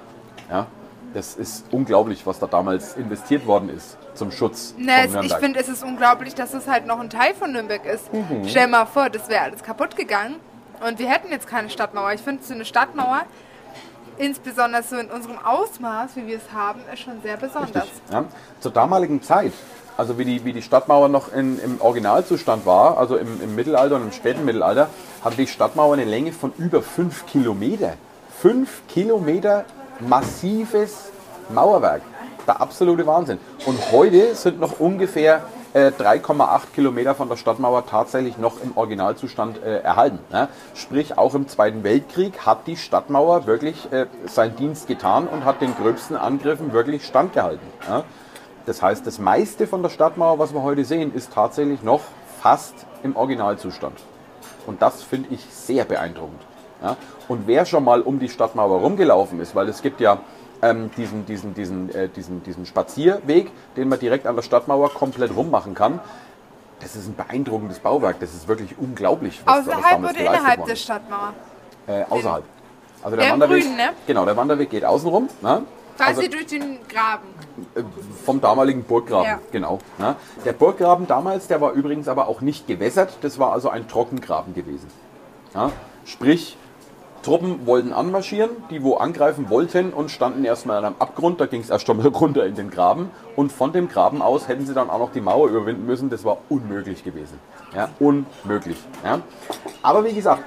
[0.50, 0.68] Ja?
[1.14, 5.14] Das ist unglaublich, was da damals investiert worden ist zum Schutz Na, von es, ich
[5.14, 5.40] Nürnberg.
[5.40, 8.12] finde, es ist unglaublich, dass es halt noch ein Teil von Nürnberg ist.
[8.14, 8.48] Mhm.
[8.48, 10.36] Stell mal vor, das wäre alles kaputt gegangen
[10.88, 12.14] und wir hätten jetzt keine Stadtmauer.
[12.14, 13.22] Ich finde, so eine Stadtmauer,
[14.18, 17.88] insbesondere so in unserem Ausmaß, wie wir es haben, ist schon sehr besonders.
[18.12, 18.26] Ja.
[18.60, 19.54] Zur damaligen Zeit,
[19.98, 23.96] also wie die, wie die Stadtmauer noch in, im Originalzustand war, also im, im Mittelalter
[23.96, 24.90] und im späten Mittelalter,
[25.24, 27.94] hatte die Stadtmauer eine Länge von über 5 Kilometer.
[28.42, 29.66] 5 Kilometer
[30.00, 31.12] massives
[31.50, 32.02] Mauerwerk.
[32.48, 33.40] Der absolute Wahnsinn.
[33.66, 39.62] Und heute sind noch ungefähr äh, 3,8 Kilometer von der Stadtmauer tatsächlich noch im Originalzustand
[39.64, 40.20] äh, erhalten.
[40.32, 40.50] Ja?
[40.76, 45.62] Sprich, auch im Zweiten Weltkrieg hat die Stadtmauer wirklich äh, seinen Dienst getan und hat
[45.62, 47.68] den gröbsten Angriffen wirklich standgehalten.
[47.88, 48.04] Ja?
[48.66, 52.02] Das heißt, das meiste von der Stadtmauer, was wir heute sehen, ist tatsächlich noch
[52.42, 54.00] fast im Originalzustand.
[54.66, 56.42] Und das finde ich sehr beeindruckend.
[56.82, 56.98] Ja?
[57.28, 60.20] Und wer schon mal um die Stadtmauer rumgelaufen ist, weil es gibt ja
[60.64, 65.36] ähm, diesen, diesen, diesen, äh, diesen, diesen Spazierweg, den man direkt an der Stadtmauer komplett
[65.36, 66.00] rummachen kann,
[66.80, 68.20] das ist ein beeindruckendes Bauwerk.
[68.20, 70.76] Das ist wirklich unglaublich, was, was Außerhalb damals oder innerhalb worden der.
[70.76, 71.34] Stadtmauer?
[71.88, 72.44] Äh, außerhalb.
[73.04, 73.90] Also Der im Wanderweg, Grünen, ne?
[74.08, 75.28] Genau, der Wanderweg geht außen rum.
[75.42, 75.64] Ne?
[75.98, 77.28] Quasi Also- durch den Graben.
[78.26, 79.40] vom damaligen Burggraben, Ja.
[79.52, 79.80] genau.
[80.00, 80.16] Ja.
[80.46, 84.54] Der Burggraben damals, der war übrigens aber auch nicht gewässert, das war also ein Trockengraben
[84.56, 84.88] gewesen.
[85.54, 85.72] Ja.
[86.06, 86.58] Sprich,
[87.24, 91.62] Truppen wollten anmarschieren, die wo angreifen wollten und standen erstmal an einem Abgrund, da ging
[91.62, 94.90] es erst einmal runter in den Graben und von dem Graben aus hätten sie dann
[94.90, 97.40] auch noch die Mauer überwinden müssen, das war unmöglich gewesen.
[97.76, 98.78] Ja, unmöglich.
[99.04, 99.22] Ja.
[99.82, 100.44] Aber wie gesagt,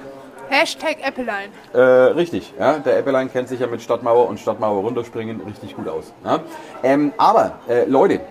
[0.49, 1.49] Hashtag Appleline.
[1.73, 5.89] äh, richtig, ja, der Eppelein kennt sich ja mit Stadtmauer und Stadtmauer runterspringen richtig gut
[5.89, 6.13] aus.
[6.23, 6.39] Ja.
[6.83, 8.21] Ähm, aber äh, Leute,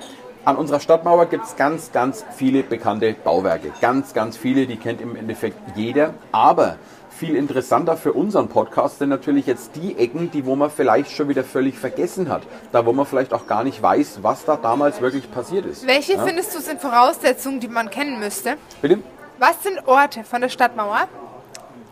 [0.47, 3.73] an unserer Stadtmauer gibt es ganz, ganz viele bekannte Bauwerke.
[3.81, 6.15] Ganz, ganz viele, die kennt im Endeffekt jeder.
[6.31, 6.77] Aber
[7.17, 11.29] viel interessanter für unseren Podcast sind natürlich jetzt die Ecken, die wo man vielleicht schon
[11.29, 12.43] wieder völlig vergessen hat.
[12.73, 15.87] Da wo man vielleicht auch gar nicht weiß, was da damals wirklich passiert ist.
[15.87, 16.25] Welche ja.
[16.25, 18.57] findest du sind Voraussetzungen, die man kennen müsste?
[18.83, 18.99] Bitte?
[19.39, 21.09] Was sind Orte von der Stadtmauer,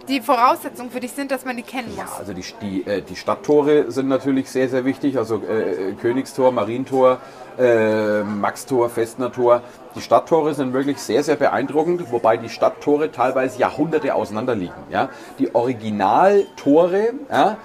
[0.08, 2.18] die Voraussetzungen für dich sind, dass man die kennen muss?
[2.18, 5.18] Also die, die, äh, die Stadttore sind natürlich sehr, sehr wichtig.
[5.18, 7.18] Also äh, Königstor, Marientor,
[7.58, 9.62] äh, Maxtor, Festnertor.
[9.94, 14.74] Die Stadttore sind wirklich sehr, sehr beeindruckend, wobei die Stadttore teilweise Jahrhunderte auseinander liegen.
[14.90, 15.08] Ja?
[15.38, 17.56] Die Originaltore, ja,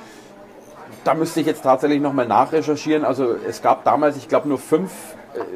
[1.04, 3.06] da müsste ich jetzt tatsächlich nochmal nachrecherchieren.
[3.06, 4.92] Also es gab damals, ich glaube, nur fünf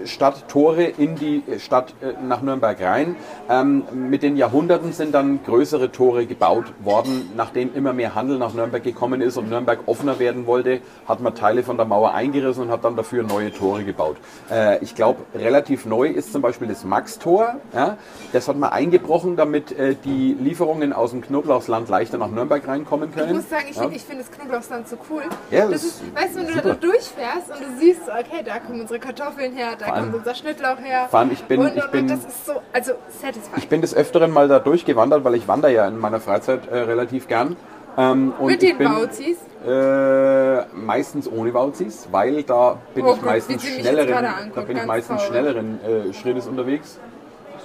[0.06, 3.16] Stadttore in die Stadt äh, nach Nürnberg rein.
[3.50, 7.32] Ähm, mit den Jahrhunderten sind dann größere Tore gebaut worden.
[7.38, 11.36] Nachdem immer mehr Handel nach Nürnberg gekommen ist und Nürnberg offener werden wollte, hat man
[11.36, 14.18] Teile von der Mauer eingerissen und hat dann dafür neue Tore gebaut.
[14.50, 17.58] Äh, ich glaube, relativ neu ist zum Beispiel das Maxtor.
[17.74, 17.98] Ja?
[18.32, 23.14] Das hat man eingebrochen, damit äh, die Lieferungen aus dem Knoblauchsland leichter nach Nürnberg reinkommen
[23.14, 23.30] können.
[23.30, 23.90] Ich muss sagen, ich, ja?
[23.90, 25.24] ich finde das Knoblauchsland so cool.
[25.52, 26.70] Ja, das das ist, weißt du, wenn du super.
[26.70, 30.36] da durchfährst und du siehst, okay, da kommen unsere Kartoffeln her, da allem- kommt unser
[30.36, 31.08] Schnittlauch her.
[31.10, 33.58] vor allem ich bin- und, und, ich bin- das ist so, also satisfying.
[33.58, 36.78] Ich bin des Öfteren mal da durchgewandert, weil ich wandere ja in meiner Freizeit äh,
[36.80, 37.56] relativ gern.
[37.98, 39.38] Ähm, und Mit ich den bin, Bauzis.
[39.66, 44.86] Äh, meistens ohne Wauzis, weil da bin Oh ich meistens schnelleren, anguckt, da bin ich
[44.86, 45.28] meistens traurig.
[45.28, 47.00] schnelleren äh, Schrittes unterwegs.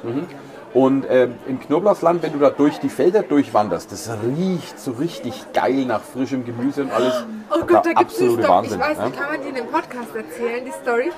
[0.03, 0.27] Mhm.
[0.75, 5.53] Und äh, im Knoblauchsland, wenn du da durch die Felder durchwanderst, das riecht so richtig
[5.55, 7.25] geil nach frischem Gemüse und alles.
[7.51, 8.67] Oh Gott, da gibt es eine Story.
[8.67, 9.11] Ich weiß ja?
[9.11, 11.11] kann man die in dem Podcast erzählen, die Story?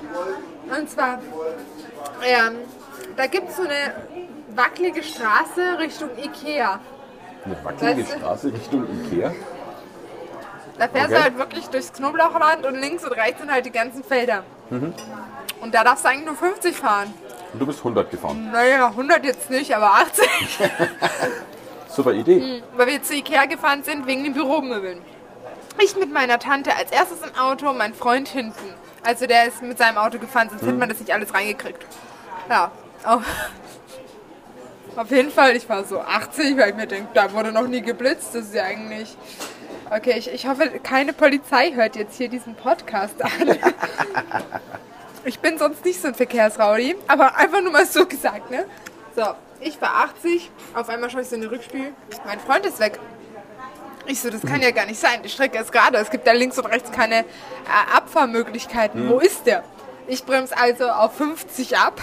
[0.78, 1.18] Und zwar,
[2.24, 2.56] ähm,
[3.16, 3.92] da gibt es so eine
[4.54, 6.78] wackelige Straße Richtung Ikea.
[7.44, 8.18] Eine wackelige Weißt du?
[8.18, 9.32] Straße Richtung Ikea.
[10.78, 11.14] Da fährst Okay.
[11.18, 14.44] du halt wirklich durchs Knoblauchland und links und rechts sind halt die ganzen Felder.
[14.70, 14.94] Mhm.
[15.60, 17.12] Und da darfst du eigentlich nur 50 fahren.
[17.52, 18.50] Und du bist 100 gefahren.
[18.52, 20.28] Naja, 100 jetzt nicht, aber 80.
[21.88, 22.62] Super Idee.
[22.76, 25.02] Weil wir zu Ikea gefahren sind wegen den Büromöbeln.
[25.78, 28.74] Ich mit meiner Tante als erstes im Auto, mein Freund hinten.
[29.02, 31.84] Also der ist mit seinem Auto gefahren, sonst hätte man das nicht alles reingekriegt.
[32.48, 32.70] Ja,
[33.04, 33.22] auf,
[34.96, 37.80] auf jeden Fall, ich war so 80, weil ich mir denke, da wurde noch nie
[37.80, 38.34] geblitzt.
[38.34, 39.16] Das ist ja eigentlich...
[39.90, 43.30] Okay, ich, ich hoffe, keine Polizei hört jetzt hier diesen Podcast an.
[45.24, 48.64] Ich bin sonst nicht so ein Verkehrsraudi, aber einfach nur mal so gesagt, ne?
[49.14, 49.22] So,
[49.60, 51.92] ich war 80, auf einmal schaue ich so in den Rückspiel,
[52.24, 52.98] mein Freund ist weg.
[54.06, 56.32] Ich so, das kann ja gar nicht sein, die Strecke ist gerade, es gibt da
[56.32, 57.24] links und rechts keine äh,
[57.94, 59.08] Abfahrmöglichkeiten.
[59.10, 59.62] Wo ist der?
[60.06, 62.00] Ich bremse also auf 50 ab,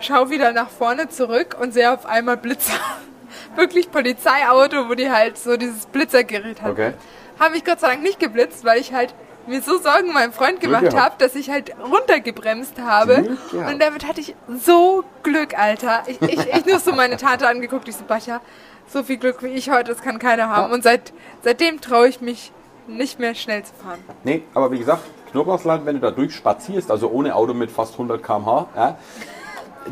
[0.00, 2.72] schau wieder nach vorne zurück und sehe auf einmal Blitzer.
[3.54, 6.72] Wirklich Polizeiauto, wo die halt so dieses Blitzergerät haben.
[6.72, 6.94] Okay.
[7.38, 9.14] Habe ich Gott sei Dank nicht geblitzt, weil ich halt
[9.46, 13.36] mir so Sorgen meinen Freund gemacht habe, dass ich halt runtergebremst habe.
[13.52, 16.02] Und damit hatte ich so Glück, Alter.
[16.06, 18.40] Ich, ich, ich nur so meine Tante angeguckt, ich so, Bacha,
[18.86, 20.72] so viel Glück wie ich heute, das kann keiner haben.
[20.72, 22.52] Und seit, seitdem traue ich mich
[22.86, 24.00] nicht mehr schnell zu fahren.
[24.24, 28.22] Nee, aber wie gesagt, Knoblauchsland, wenn du da durchspazierst, also ohne Auto mit fast 100
[28.22, 28.98] km/h, ja,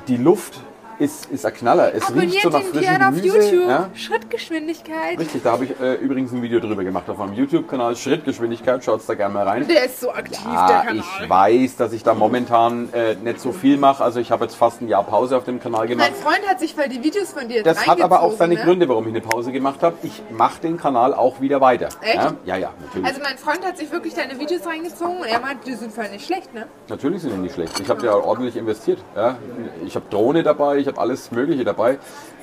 [0.09, 0.61] die Luft
[0.99, 1.89] ist, ist ein Knaller.
[1.95, 3.39] Es riecht Abonniert so nach frischem gerne auf Gemüse.
[3.39, 3.69] YouTube.
[3.69, 3.91] Ja.
[3.95, 5.19] Schrittgeschwindigkeit.
[5.19, 8.85] Richtig, da habe ich äh, übrigens ein Video drüber gemacht auf meinem YouTube-Kanal Schrittgeschwindigkeit.
[8.85, 9.67] Schaut da gerne mal rein.
[9.69, 10.97] Der ist so aktiv, der Ja, Kanal.
[10.97, 14.03] ich weiß, dass ich da momentan äh, nicht so viel mache.
[14.03, 16.11] Also ich habe jetzt fast ein Jahr Pause auf dem Kanal gemacht.
[16.11, 18.61] mein Freund hat sich weil die Videos von dir Das hat aber auch seine ne?
[18.63, 19.97] Gründe, warum ich eine Pause gemacht habe.
[20.03, 21.89] Ich mache den Kanal auch wieder weiter.
[22.03, 22.17] Echt?
[22.17, 23.07] Ja, ja, ja natürlich.
[23.07, 26.09] Also mein Freund hat sich wirklich deine Videos reingezogen und er meinte, die sind voll
[26.11, 26.67] nicht schlecht, ne?
[26.89, 27.79] Natürlich sind die nicht schlecht.
[27.81, 28.99] Ich habe ja ordentlich investiert.
[29.17, 29.37] Ja.
[29.85, 31.99] Ich habe Drohne dabei, ich habe alles Mögliche dabei.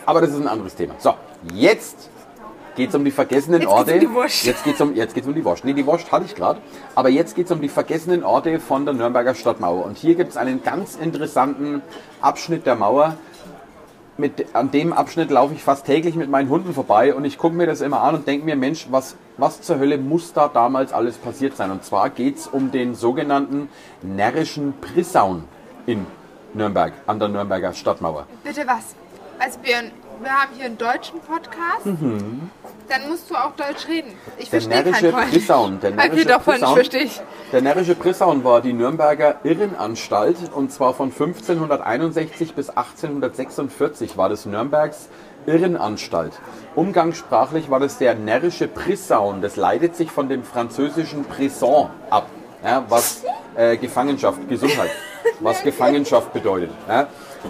[0.05, 0.95] Aber das ist ein anderes Thema.
[0.99, 1.13] So,
[1.53, 2.09] jetzt
[2.75, 3.93] geht es um die vergessenen Jetzt geht's Orte.
[3.93, 4.45] um die Wurst.
[4.45, 5.65] Jetzt geht es um, jetzt geht's um die Wurst.
[5.65, 6.59] Nee, die Wurst hatte ich gerade.
[6.93, 9.85] Aber jetzt geht es um die vergessenen Orte von der Nürnberger Stadtmauer.
[9.85, 11.81] Und hier gibt es einen ganz interessanten
[12.21, 13.15] Abschnitt der Mauer.
[14.17, 17.53] Mit, an dem Abschnitt laufe ich fast täglich mit meinen Hunden vorbei und ich gucke
[17.53, 20.93] mir das immer an und denke mir, Mensch, was, was zur Hölle muss da damals
[20.93, 21.69] alles passiert sein?
[21.69, 23.67] Und zwar geht es um den sogenannten
[24.01, 25.43] närrischen Prissaun
[25.85, 26.05] in
[26.55, 28.25] Nürnberg, an der Nürnberger Stadtmauer.
[28.43, 28.95] Bitte was?
[29.37, 29.91] Also Björn,
[30.21, 31.85] wir haben hier einen deutschen Podcast.
[31.85, 32.49] Mhm.
[32.87, 34.13] Dann musst du auch Deutsch reden.
[34.37, 35.29] Ich Der verstehe kein närrische Deutsch.
[35.31, 35.79] Prissaun.
[35.81, 37.21] Der Weil wir närrische doch von nicht Prissaun- verstehe ich.
[37.51, 44.45] Der närrische Prissaun war die Nürnberger Irrenanstalt und zwar von 1561 bis 1846 war das
[44.45, 45.09] Nürnbergs
[45.47, 46.33] Irrenanstalt.
[46.75, 49.41] Umgangssprachlich war das der närrische Prissaun.
[49.41, 52.27] Das leitet sich von dem französischen Prison ab,
[52.63, 53.23] ja, was
[53.55, 54.91] äh, Gefangenschaft, Gesundheit,
[55.39, 56.71] was Gefangenschaft bedeutet.
[56.87, 57.07] Ja.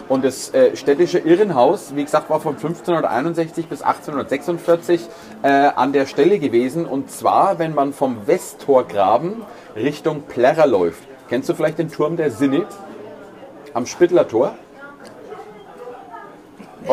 [0.09, 5.07] Und das äh, städtische Irrenhaus, wie gesagt, war von 1561 bis 1846
[5.41, 6.85] äh, an der Stelle gewesen.
[6.85, 9.43] Und zwar, wenn man vom Westtorgraben
[9.75, 11.03] Richtung Plärrer läuft.
[11.29, 12.65] Kennst du vielleicht den Turm der Sinne
[13.73, 14.55] am Spittler Tor?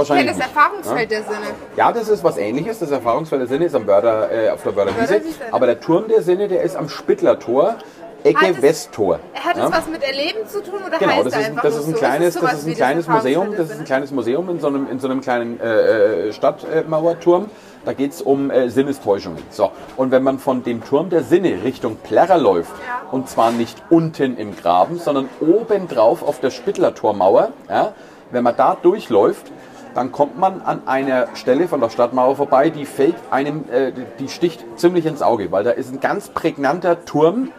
[0.00, 1.46] Ich kenne das Erfahrungsfeld der Sinne.
[1.76, 2.78] Ja, das ist was ähnliches.
[2.78, 5.10] Das Erfahrungsfeld der Sinne ist am Wörder, äh, auf der Wörderwiese.
[5.10, 5.52] Wörderwiese, ne?
[5.52, 7.76] Aber der Turm der Sinne, der ist am Spittler Tor,
[8.24, 9.20] Ecke Hat es- Westtor.
[9.34, 9.62] Hat Ja?
[9.68, 11.86] das was mit Erleben zu tun oder Genau, heißt das da ist, einfach das ist
[11.86, 11.98] ein so?
[11.98, 14.66] kleines, sowas das ist ein kleines das Museum, das ist ein kleines Museum in so
[14.68, 17.46] einem, in so einem kleinen äh, äh, Stadtmauerturm.
[17.84, 19.42] Da geht es um äh, Sinnestäuschungen.
[19.50, 23.02] So, und wenn man von dem Turm der Sinne Richtung Plärrer läuft, Ja.
[23.10, 27.92] und zwar nicht unten im Graben, sondern oben drauf auf der Spittler-Tormauer, ja,
[28.30, 29.50] wenn man da durchläuft,
[29.94, 34.28] dann kommt man an einer Stelle von der Stadtmauer vorbei, die fällt einem, äh, die
[34.28, 37.50] sticht ziemlich ins Auge, weil da ist ein ganz prägnanter Turm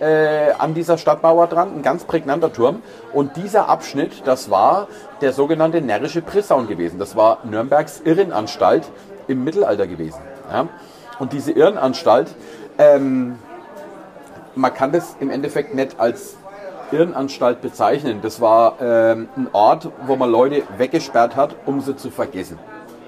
[0.00, 2.82] äh, an dieser Stadtmauer dran, ein ganz prägnanter Turm.
[3.12, 4.88] Und dieser Abschnitt, das war
[5.20, 6.98] der sogenannte närrische Prissaun gewesen.
[6.98, 8.90] Das war Nürnbergs Irrenanstalt
[9.28, 10.20] im Mittelalter gewesen.
[10.50, 10.68] Ja?
[11.18, 12.34] Und diese Irrenanstalt,
[12.78, 13.38] ähm,
[14.54, 16.36] man kann das im Endeffekt nicht als
[16.92, 18.20] Irrenanstalt bezeichnen.
[18.22, 22.58] Das war ähm, ein Ort, wo man Leute weggesperrt hat, um sie zu vergessen.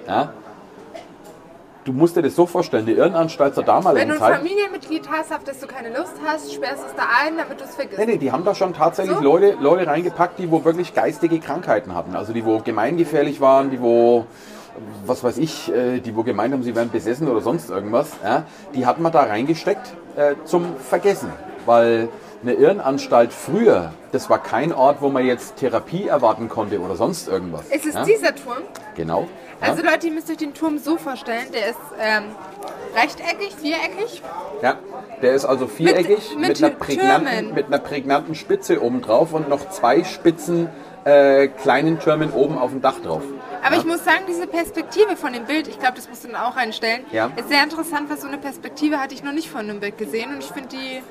[0.07, 0.33] Ja?
[1.85, 4.37] Du musst dir das so vorstellen, die Irrenanstalt zur Wenn damaligen du ein Zeit.
[4.37, 7.75] Familienmitglied hast, auf das du keine Lust hast, sperrst es da ein, damit du es
[7.75, 7.99] vergisst.
[7.99, 9.23] Nee, nee, die haben da schon tatsächlich So?
[9.23, 12.15] Leute, Leute reingepackt, die wo wirklich geistige Krankheiten hatten.
[12.15, 14.27] Also die wo gemeingefährlich waren, die wo,
[15.07, 18.13] was weiß ich, äh, die wo gemeint haben, sie wären besessen oder sonst irgendwas.
[18.23, 21.33] Ja, die hat man da reingesteckt äh, zum Vergessen.
[21.67, 22.09] Weil
[22.43, 27.29] eine Irrenanstalt früher, das war kein Ort, wo man jetzt Therapie erwarten konnte oder sonst
[27.29, 27.65] irgendwas.
[27.71, 28.05] Es ist ja?
[28.05, 28.59] dieser Turm.
[28.97, 29.29] Genau.
[29.63, 32.25] Also Leute, ihr müsst euch den Turm so vorstellen, der ist ähm,
[32.95, 34.23] rechteckig, viereckig.
[34.61, 34.79] Ja,
[35.23, 39.49] der ist also viereckig mit, mit einer, prägnanten, mit einer prägnanten Spitze oben drauf und
[39.49, 40.69] noch zwei spitzen
[41.05, 43.23] äh, kleinen Türmen oben auf dem Dach drauf.
[43.65, 43.81] Aber ja?
[43.81, 46.57] ich muss sagen, diese Perspektive von dem Bild, ich glaube, das musst du dann auch
[46.57, 47.31] einstellen, Ja.
[47.37, 50.41] ist sehr interessant, weil so eine Perspektive hatte ich noch nicht von Nürnberg gesehen und
[50.41, 51.03] ich finde die,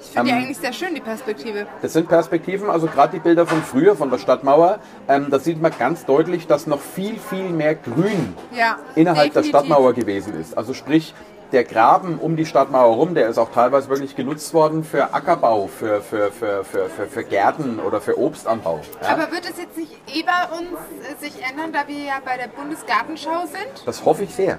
[0.00, 1.66] ich finde die Ähm, eigentlich sehr schön, die Perspektive.
[1.82, 5.60] Das sind Perspektiven, also gerade die Bilder von früher, von der Stadtmauer, ähm, da sieht
[5.60, 9.48] man ganz deutlich, dass noch viel, viel mehr Grün Ja, innerhalb der definitiv.
[9.50, 10.56] Stadtmauer gewesen ist.
[10.56, 11.14] Also sprich,
[11.52, 15.66] der Graben um die Stadtmauer rum, der ist auch teilweise wirklich genutzt worden für Ackerbau,
[15.66, 18.80] für, für, für, für, für, für Gärten oder für Obstanbau.
[19.02, 19.08] Ja?
[19.10, 20.68] Aber wird es jetzt nicht eh bei uns
[21.06, 23.86] äh, sich ändern, da wir ja bei der Bundesgartenschau sind?
[23.86, 24.58] Das hoffe ich sehr.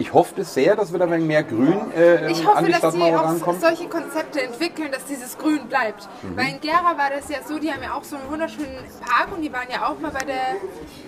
[0.00, 2.70] Ich hoffe sehr, dass wir da ein wenig mehr Grün äh, Ich an hoffe, die
[2.72, 3.60] dass sie Stadtmauer auch rankommen.
[3.60, 6.08] solche Konzepte entwickeln, dass dieses Grün bleibt.
[6.22, 6.36] Mhm.
[6.36, 9.32] Weil in Gera war das ja so, die haben ja auch so einen wunderschönen Park
[9.34, 10.56] und die waren ja auch mal bei der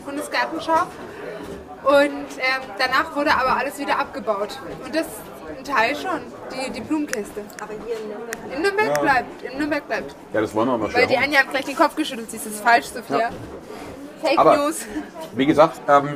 [0.04, 0.86] Bundesgartenschau.
[1.82, 4.58] Und ähm, danach wurde aber alles wieder abgebaut.
[4.84, 5.06] Und das
[5.58, 6.20] ein Teil schon,
[6.52, 7.42] die, die Blumenkiste.
[7.60, 8.36] Aber hier in Nürnberg.
[8.54, 10.14] In Nürnberg bleibt, in Nürnberg bleibt.
[10.32, 11.24] Ja, das wollen wir mal Weil die schauen.
[11.24, 13.18] Anja hat gleich den Kopf geschüttelt, sie ist das falsch, Sophia.
[13.18, 13.30] Ja.
[14.22, 14.86] Fake Aber- News.
[15.34, 16.14] Wie gesagt, ähm,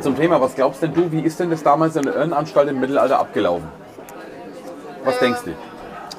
[0.00, 2.80] zum Thema, was glaubst denn du, wie ist denn das damals in der Irrenanstalt im
[2.80, 3.68] Mittelalter abgelaufen?
[5.04, 5.50] Was denkst du?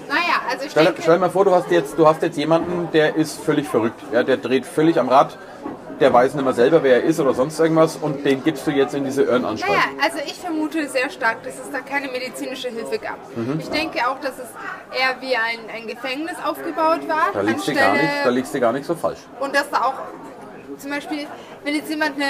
[0.10, 2.38] Naja, also ich Stell, denke, stell dir mal vor, du hast, jetzt, du hast jetzt
[2.38, 4.02] jemanden, der ist völlig verrückt.
[4.12, 5.38] Ja, der dreht völlig am Rad,
[6.00, 8.72] der weiß nicht mehr selber, wer er ist oder sonst irgendwas und den gibst du
[8.72, 9.72] jetzt in diese Irrenanstalt.
[9.72, 13.18] Naja, also ich vermute sehr stark, dass es da keine medizinische Hilfe gab.
[13.36, 13.60] Mhm.
[13.60, 14.50] Ich denke auch, dass es
[14.98, 17.32] eher wie ein, ein Gefängnis aufgebaut war.
[17.34, 19.20] Da liegst, du gar nicht, da liegst du gar nicht so falsch.
[19.40, 19.94] und dass da auch
[20.78, 21.28] zum Beispiel,
[21.64, 22.26] wenn jetzt jemand eine,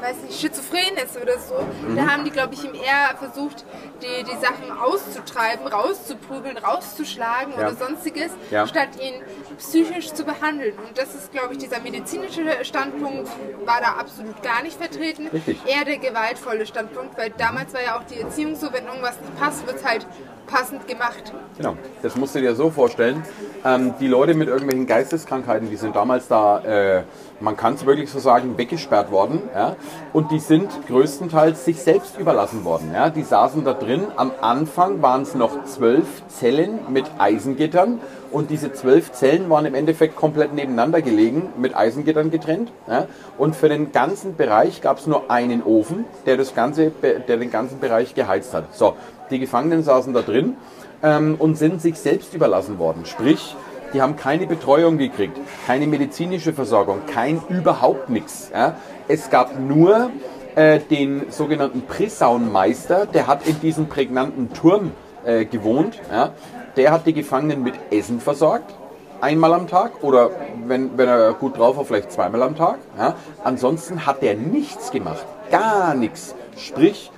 [0.00, 1.54] weiß nicht, schizophren ist oder so,
[1.88, 1.96] Mhm.
[1.96, 3.64] da haben die, glaube ich, ihm eher versucht,
[4.02, 7.58] die, die Sachen auszutreiben, rauszuprügeln, rauszuschlagen Ja.
[7.68, 8.66] oder sonstiges, Ja.
[8.66, 9.14] statt ihn
[9.58, 10.74] psychisch zu behandeln.
[10.86, 13.28] Und das ist, glaube ich, dieser medizinische Standpunkt
[13.64, 15.28] war da absolut gar nicht vertreten.
[15.32, 15.58] Richtig.
[15.64, 19.38] Eher der gewaltvolle Standpunkt, weil damals war ja auch die Erziehung so, wenn irgendwas nicht
[19.40, 20.06] passt, wird es halt
[20.46, 21.32] passend gemacht.
[21.56, 23.22] Genau, das musst du dir so vorstellen.
[23.64, 26.93] Ähm, die Leute mit irgendwelchen Geisteskrankheiten, die sind damals da, äh,
[27.40, 29.42] man kann es wirklich so sagen, weggesperrt worden.
[29.54, 29.76] Ja?
[30.12, 32.90] Und die sind größtenteils sich selbst überlassen worden.
[32.92, 33.10] Ja?
[33.10, 34.04] Die saßen da drin.
[34.16, 38.00] Am Anfang waren es noch zwölf Zellen mit Eisengittern.
[38.30, 42.72] Und diese zwölf Zellen waren im Endeffekt komplett nebeneinander gelegen, mit Eisengittern getrennt.
[42.88, 43.06] Ja?
[43.38, 47.50] Und für den ganzen Bereich gab es nur einen Ofen, der, das ganze, der den
[47.50, 48.74] ganzen Bereich geheizt hat.
[48.74, 48.94] So,
[49.30, 50.56] die Gefangenen saßen da drin
[51.02, 53.04] ähm, und sind sich selbst überlassen worden.
[53.04, 53.54] Sprich,
[53.94, 58.50] die haben keine Betreuung gekriegt, keine medizinische Versorgung, kein überhaupt nichts.
[58.52, 58.76] Ja?
[59.08, 60.10] Es gab nur
[60.56, 64.92] äh, den sogenannten Prissaunmeister, der hat in diesem prägnanten Turm
[65.24, 66.00] äh, gewohnt.
[66.10, 66.32] Ja.
[66.76, 68.74] Der hat die Gefangenen mit Essen versorgt,
[69.20, 70.30] einmal am Tag oder
[70.66, 72.78] wenn, wenn er gut drauf war, vielleicht zweimal am Tag.
[72.98, 73.14] Ja.
[73.44, 76.34] Ansonsten hat der nichts gemacht, gar nichts.
[76.56, 77.10] Sprich,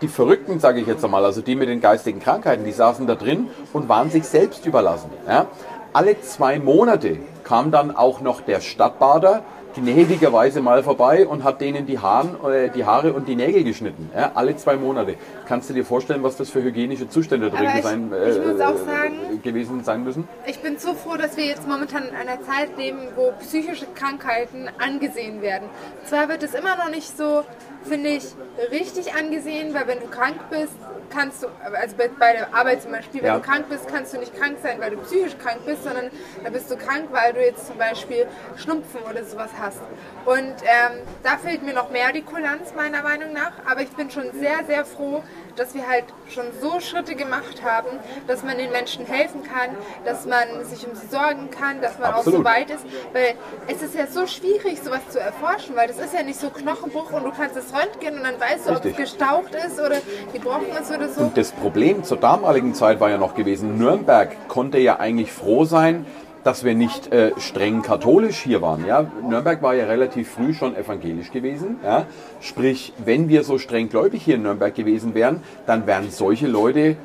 [0.00, 3.14] die Verrückten, sage ich jetzt einmal, also die mit den geistigen Krankheiten, die saßen da
[3.14, 5.10] drin und waren sich selbst überlassen.
[5.28, 5.46] Ja.
[5.92, 9.42] Alle zwei Monate kam dann auch noch der Stadtbader
[9.74, 14.10] gnädigerweise mal vorbei und hat denen die, Haaren, äh, die Haare und die Nägel geschnitten.
[14.16, 15.14] Ja, alle zwei Monate.
[15.46, 18.76] Kannst du dir vorstellen, was das für hygienische Zustände drin ich- sein, ich muss auch
[18.76, 20.26] sagen- äh, gewesen sein müssen?
[20.46, 24.68] Ich bin so froh, dass wir jetzt momentan in einer Zeit leben, wo psychische Krankheiten
[24.84, 25.68] angesehen werden.
[26.04, 27.42] Zwar wird es immer noch nicht so,
[27.84, 28.24] finde ich,
[28.70, 30.72] richtig angesehen, weil wenn du krank bist,
[31.10, 33.36] kannst du, also bei, der Arbeit zum Beispiel, wenn Ja.
[33.38, 36.10] du krank bist, kannst du nicht krank sein, weil du psychisch krank bist, sondern
[36.44, 39.80] da bist du krank, weil du jetzt zum Beispiel Schnupfen oder sowas hast.
[40.24, 44.10] Und ähm, da fehlt mir noch mehr die Kulanz meiner Meinung nach, aber ich bin
[44.10, 45.22] schon sehr, sehr froh,
[45.60, 47.88] dass wir halt schon so Schritte gemacht haben,
[48.26, 52.14] dass man den Menschen helfen kann, dass man sich um sie sorgen kann, dass man
[52.14, 52.38] auch Absolut.
[52.38, 52.82] so weit ist.
[53.12, 53.34] Weil
[53.68, 57.12] es ist ja so schwierig, sowas zu erforschen, weil das ist ja nicht so Knochenbruch
[57.12, 59.04] und du kannst das Röntgen und dann weißt du, ob es Richtig.
[59.04, 59.98] gestaucht ist oder
[60.32, 61.20] gebrochen ist oder so.
[61.20, 65.66] Und das Problem zur damaligen Zeit war ja noch gewesen, Nürnberg konnte ja eigentlich froh
[65.66, 66.06] sein,
[66.44, 68.86] dass wir nicht äh, streng katholisch hier waren.
[68.86, 69.06] Ja?
[69.28, 71.76] Nürnberg war ja relativ früh schon evangelisch gewesen.
[71.84, 72.06] Ja?
[72.40, 76.96] Sprich, wenn wir so streng gläubig hier in Nürnberg gewesen wären, dann wären solche Leute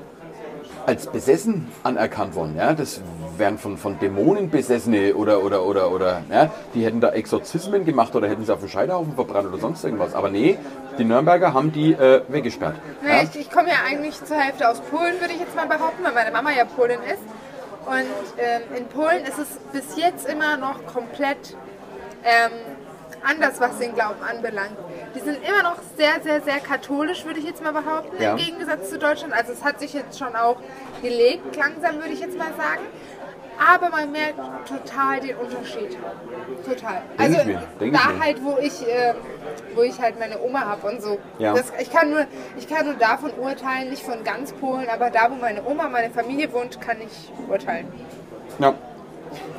[0.85, 2.55] als besessen anerkannt worden.
[2.57, 2.73] Ja?
[2.73, 3.01] Das
[3.37, 6.49] wären von, von Dämonen besessene oder, oder, oder, oder ja?
[6.73, 10.13] die hätten da Exorzismen gemacht oder hätten sie auf den Scheiterhaufen verbrannt oder sonst irgendwas.
[10.13, 10.57] Aber nee,
[10.97, 12.75] die Nürnberger haben die äh, weggesperrt.
[13.03, 13.23] Nee, Ja?
[13.23, 16.13] ich, ich komme ja eigentlich zur Hälfte aus Polen, würde ich jetzt mal behaupten, weil
[16.13, 17.19] meine Mama ja Polin ist.
[17.85, 18.05] Und
[18.37, 21.55] ähm, in Polen ist es bis jetzt immer noch komplett
[22.23, 22.51] ähm,
[23.23, 24.77] anders, was den Glauben anbelangt.
[25.15, 28.31] Die sind immer noch sehr, sehr, sehr katholisch, würde ich jetzt mal behaupten, Ja.
[28.31, 29.33] im Gegensatz zu Deutschland.
[29.33, 30.57] Also es hat sich jetzt schon auch
[31.01, 32.81] gelegt, langsam würde ich jetzt mal sagen.
[33.57, 35.97] Aber man merkt total den Unterschied.
[36.65, 37.01] Total.
[37.17, 39.13] Denk also da halt, wo ich, äh,
[39.73, 41.19] wo ich halt meine Oma habe und so.
[41.39, 41.53] Ja.
[41.53, 42.25] Das, ich, kann nur,
[42.57, 46.09] ich kann nur davon urteilen, nicht von ganz Polen, aber da, wo meine Oma, meine
[46.09, 47.87] Familie wohnt, kann ich urteilen.
[48.59, 48.73] Ja.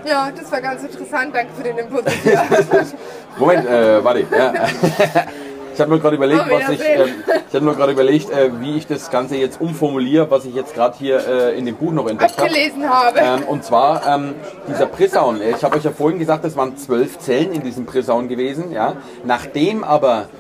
[0.06, 1.34] Ja, das war ganz interessant.
[1.34, 2.04] Danke für den Impuls.
[3.38, 4.26] Moment, äh, warte.
[4.30, 4.52] Ja.
[5.76, 8.78] Ich habe nur gerade überlegt, was ich, ähm, ich habe nur gerade überlegt, äh, wie
[8.78, 12.08] ich das Ganze jetzt umformuliere, was ich jetzt gerade hier äh, in dem Buch noch
[12.08, 12.48] entdeckt habe.
[12.48, 13.18] Abgelesen habe.
[13.20, 14.36] Ähm, und zwar ähm,
[14.66, 15.42] dieser Prissaun.
[15.42, 18.72] Ich habe euch ja vorhin gesagt, es waren zwölf Zellen in diesem Prissaun gewesen.
[18.72, 18.94] Ja?
[19.24, 20.30] Nachdem aber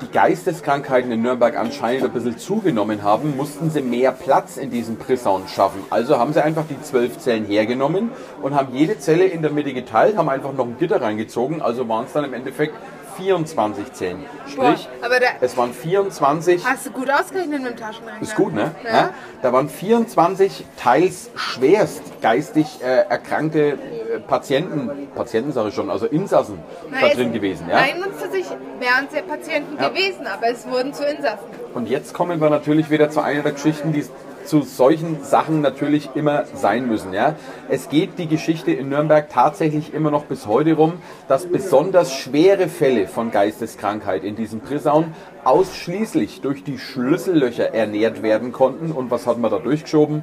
[0.00, 4.96] die Geisteskrankheiten in Nürnberg anscheinend ein bisschen zugenommen haben, mussten sie mehr Platz in diesem
[4.96, 5.84] Prissaun schaffen.
[5.90, 8.10] Also haben sie einfach die zwölf Zellen hergenommen
[8.42, 11.62] und haben jede Zelle in der Mitte geteilt, haben einfach noch ein Gitter reingezogen.
[11.62, 12.74] Also waren es dann im Endeffekt
[13.16, 14.24] 24 Zellen.
[14.46, 18.22] Sprich, Boah, da- es waren 24 Hast du gut ausgerechnet mit dem Taschenrechner?
[18.22, 18.70] ist gut, ne?
[18.84, 19.10] Ja.
[19.42, 26.06] Da waren 24 teils schwerst geistig äh, erkrankte äh, Patienten, Patienten sage ich schon, also
[26.06, 26.58] Insassen
[26.90, 27.68] Na, da drin gewesen.
[27.68, 27.80] Ja?
[27.80, 28.46] Nein, sich
[28.78, 29.88] wären es ja Patienten Ja.
[29.88, 31.46] gewesen, aber es wurden zu Insassen.
[31.74, 34.04] Und jetzt kommen wir natürlich wieder zu einer der Geschichten, die
[34.44, 37.12] zu solchen Sachen natürlich immer sein müssen.
[37.12, 37.36] Ja?
[37.68, 40.94] Es geht die Geschichte in Nürnberg tatsächlich immer noch bis heute rum,
[41.28, 48.52] dass besonders schwere Fälle von Geisteskrankheit in diesem Prisaun ausschließlich durch die Schlüssellöcher ernährt werden
[48.52, 48.92] konnten.
[48.92, 50.22] Und was hat man da durchgeschoben?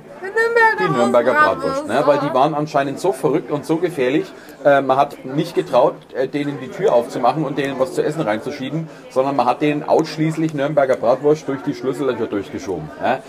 [0.80, 2.04] Die Nürnberger, Bratwurst, Bratwurst, ne?
[2.06, 4.32] weil die waren anscheinend so verrückt und so gefährlich.
[4.64, 8.22] Äh, man hat nicht getraut, äh, denen die Tür aufzumachen und denen was zu essen
[8.22, 12.90] reinzuschieben, sondern man hat denen ausschließlich Nürnberger Bratwurst durch die Schlüssellöcher durchgeschoben.
[13.02, 13.20] Ja?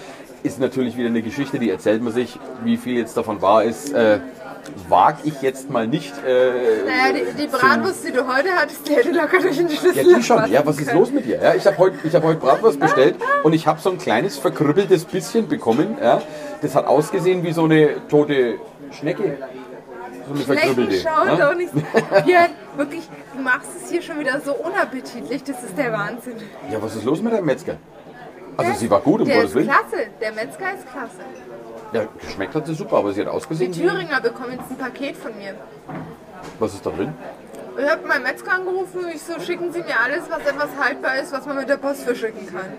[0.43, 3.93] Ist natürlich wieder eine Geschichte, die erzählt man sich, wie viel jetzt davon wahr ist.
[3.93, 4.21] Äh,
[4.89, 6.13] wag ich jetzt mal nicht.
[6.27, 6.51] Äh,
[6.87, 10.17] Naja, die, die Bratwurst, die du heute hattest, die hätte locker durch den Schlüssel ja,
[10.17, 10.51] die schon.
[10.51, 11.41] Ja, was ist los mit dir?
[11.43, 15.05] Ja, ich habe heute hab heut Bratwurst bestellt und ich habe so ein kleines verkrüppeltes
[15.05, 15.97] bisschen bekommen.
[16.01, 16.23] Ja.
[16.63, 18.59] Das hat ausgesehen wie so eine tote
[18.93, 19.39] Schnecke.
[20.29, 20.97] So eine verkrüppelte.
[20.97, 21.37] ja.
[21.37, 21.73] doch nicht.
[22.25, 23.03] Björn, wirklich,
[23.37, 26.35] du machst es hier schon wieder so unappetitlich, das ist der Wahnsinn.
[26.71, 27.77] ja, was ist los mit der Metzger?
[28.67, 29.69] Also sie war gut, um der Gottes Willen.
[29.69, 31.21] klasse, der Metzger ist klasse.
[31.93, 33.81] Ja, geschmeckt hat sie super, aber sie hat Die ausgesehen wie...
[33.81, 35.55] Thüringer bekommen jetzt ein Paket von mir.
[36.59, 37.13] Was ist da drin?
[37.83, 41.33] Ich habe meinen Metzger angerufen, ich so, schicken Sie mir alles, was etwas haltbar ist,
[41.33, 42.73] was man mit der Post verschicken kann.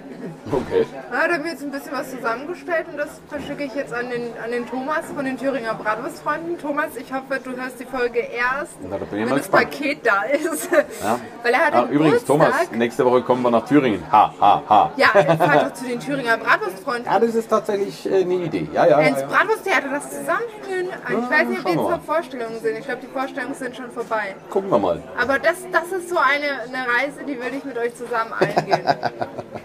[0.51, 0.85] Okay.
[1.11, 4.09] Ja, da haben wir jetzt ein bisschen was zusammengestellt und das verschicke ich jetzt an
[4.09, 6.57] den, an den Thomas von den Thüringer Bratwurstfreunden.
[6.59, 9.71] Thomas, ich hoffe, du hörst die Folge erst, Na, da wenn das gespannt.
[9.71, 10.69] Paket da ist.
[10.71, 11.19] Ja.
[11.43, 14.03] Weil er hat Ah, übrigens, Thomas, nächste Woche kommen wir nach Thüringen.
[14.11, 14.91] Ha, ha, ha.
[14.97, 17.05] Ja, fahrt doch zu den Thüringer Bratwurstfreunden.
[17.05, 18.67] Ja, das ist tatsächlich äh, eine Idee.
[18.73, 19.07] Ja, ja, ja.
[19.07, 19.27] Ins ja.
[19.27, 20.89] Bratwursttheater, das zusammenhängen.
[21.09, 21.89] Ich weiß nicht, ob die mal.
[21.89, 22.77] zur Vorstellungen sind.
[22.77, 24.35] Ich glaube, die Vorstellungen sind schon vorbei.
[24.49, 24.90] Gucken wir mal.
[24.95, 25.21] Mal.
[25.21, 28.81] Aber das, das ist so eine, eine Reise, die würde ich mit euch zusammen eingehen.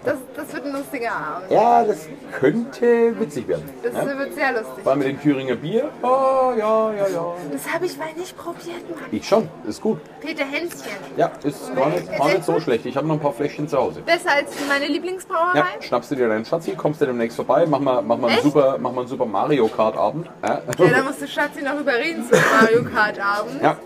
[0.06, 1.50] Das, das wird ein lustiger Abend.
[1.50, 2.06] Ja, das
[2.38, 3.68] könnte witzig werden.
[3.82, 4.16] Das ja?
[4.16, 4.84] wird sehr lustig.
[4.84, 5.90] Vor allem mit dem Thüringer Bier.
[6.00, 7.34] Oh, ja, ja, ja.
[7.50, 9.08] Das habe ich mal nicht probiert, Mann.
[9.10, 9.98] Ich schon, ist gut.
[10.20, 10.92] Peter Hänschen.
[11.16, 12.86] Ja, ist gar nicht, gar nicht so schlecht.
[12.86, 14.00] Ich habe noch ein paar Fläschchen zu Hause.
[14.02, 15.58] Besser als meine Lieblingsbrauerei.
[15.58, 18.42] Ja, schnappst du dir deinen Schatzi, kommst du demnächst vorbei, mach mal, mach mal, einen,
[18.42, 20.28] super, mach mal einen super Mario Kart Abend.
[20.44, 20.62] Ja.
[20.78, 23.60] Ja, da musst du Schatzi noch überreden zum Mario Kart Abend.
[23.60, 23.76] ja.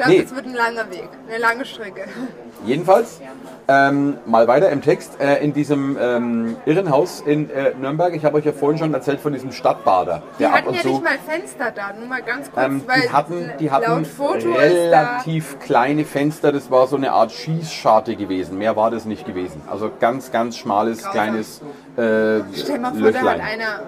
[0.00, 0.22] Ich glaube, Nee.
[0.22, 2.06] das wird ein langer Weg, eine lange Strecke.
[2.64, 3.20] Jedenfalls,
[3.68, 8.38] ähm, mal weiter im Text, äh, in diesem ähm, Irrenhaus in äh, Nürnberg, ich habe
[8.38, 11.18] euch ja vorhin schon erzählt von diesem Stadtbader, Die der ab hatten ja nicht mal
[11.26, 14.06] Fenster da, nur mal ganz kurz, Ähm, weil die hatten, die hatten
[14.56, 18.56] relativ kleine Fenster, das war so eine Art Schießscharte gewesen.
[18.58, 19.60] Mehr war das nicht gewesen.
[19.70, 21.12] Also ganz, ganz schmales, Grausam.
[21.12, 21.60] kleines
[21.98, 23.40] äh, Stell mal vor, da hat Löchlein.
[23.40, 23.82] einer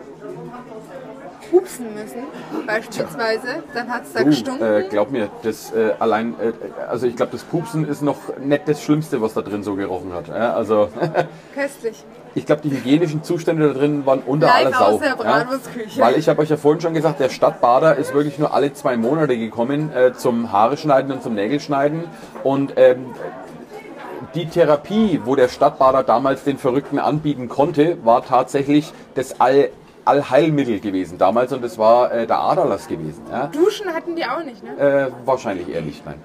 [1.53, 2.22] pupsen müssen,
[2.66, 4.66] beispielsweise, dann hat es da Du, gestunken.
[4.66, 6.53] äh, glaub mir, das äh, allein, äh,
[6.88, 10.12] also ich glaube, das Pupsen ist noch nicht das Schlimmste, was da drin so gerochen
[10.14, 10.28] hat.
[10.28, 10.88] Ja, also
[11.55, 12.03] Köstlich.
[12.34, 14.84] ich glaube, die hygienischen Zustände da drin waren unter Live aller Sau.
[14.94, 16.00] aus der Bratwurstküche.
[16.00, 18.96] Weil ich habe euch ja vorhin schon gesagt, der Stadtbader ist wirklich nur alle zwei
[18.96, 22.05] Monate gekommen äh, zum Haare schneiden und zum Nägelschneiden
[22.42, 23.07] und ähm,
[24.34, 29.68] die Therapie, wo der Stadtbader damals den Verrückten anbieten konnte, war tatsächlich das All
[30.05, 33.22] Allheilmittel gewesen damals und das war äh, der Aderlass gewesen.
[33.30, 33.46] Ja?
[33.46, 34.78] Duschen hatten die auch nicht, ne?
[34.78, 36.16] Äh, wahrscheinlich eher nicht, nein.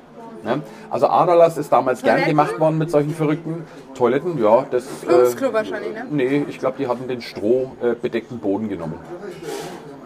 [0.45, 0.59] Ja?
[0.89, 2.30] Also Aderlass ist damals gern Toiletten?
[2.38, 3.65] gemacht worden mit solchen Verrückten.
[3.95, 4.86] Toiletten, ja, das...
[5.05, 6.05] Plumpsklo wahrscheinlich, ne?
[6.09, 8.95] Nee, ich glaube, die hatten den strohbedeckten Boden genommen.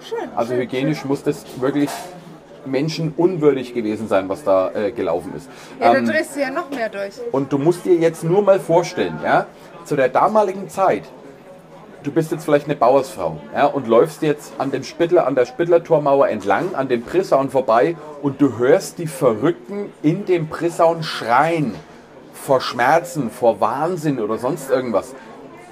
[0.01, 0.17] Schön.
[0.36, 1.89] Also schön, hygienisch muss das wirklich
[2.65, 5.49] menschenunwürdig gewesen sein, was da äh, gelaufen ist.
[5.80, 7.13] Ja, da Ähm, drehst du ja noch mehr durch.
[7.32, 9.45] und du musst dir jetzt nur mal vorstellen, ja,
[9.86, 11.03] zu der damaligen Zeit,
[12.04, 15.45] du bist jetzt vielleicht eine Bauersfrau, ja, und läufst jetzt an dem Spittler, an der
[15.45, 21.76] Spittlertormauer entlang, an den Prissauen vorbei und du hörst die Verrückten in dem Prissauen schreien.
[22.34, 25.14] Vor Schmerzen, vor Wahnsinn oder sonst irgendwas.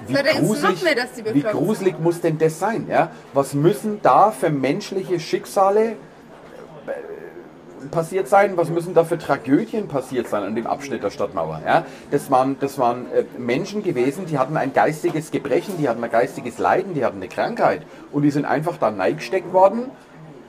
[0.06, 2.86] Wie gruselig, mehr, wie gruselig muss denn das sein?
[2.88, 3.10] Ja?
[3.34, 5.96] Was müssen da für menschliche Schicksale
[7.90, 11.60] passiert sein, was müssen da für Tragödien passiert sein an dem Abschnitt der Stadtmauer.
[11.64, 11.84] Ja?
[12.10, 16.10] Das waren, das waren äh, Menschen gewesen, die hatten ein geistiges Gebrechen, die hatten ein
[16.10, 19.90] geistiges Leiden, die hatten eine Krankheit und die sind einfach da neigesteckt worden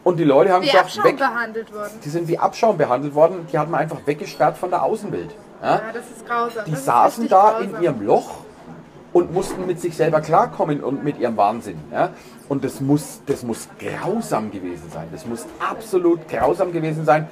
[0.03, 1.17] und die Leute haben Wie gesagt, Abschaum weg.
[1.17, 1.91] behandelt worden.
[2.03, 5.35] Die sind wie Abschaum behandelt worden, die hat man einfach weggesperrt von der Außenwelt.
[5.61, 5.75] Ja?
[5.75, 6.65] Ja, das ist grausam.
[6.65, 7.75] Die das saßen da grausam.
[7.75, 8.31] in ihrem Loch
[9.13, 11.77] und mussten mit sich selber klarkommen und mit ihrem Wahnsinn.
[11.91, 12.09] Ja?
[12.47, 15.07] Und das muss, das muss grausam gewesen sein.
[15.11, 17.27] Das muss absolut grausam gewesen sein.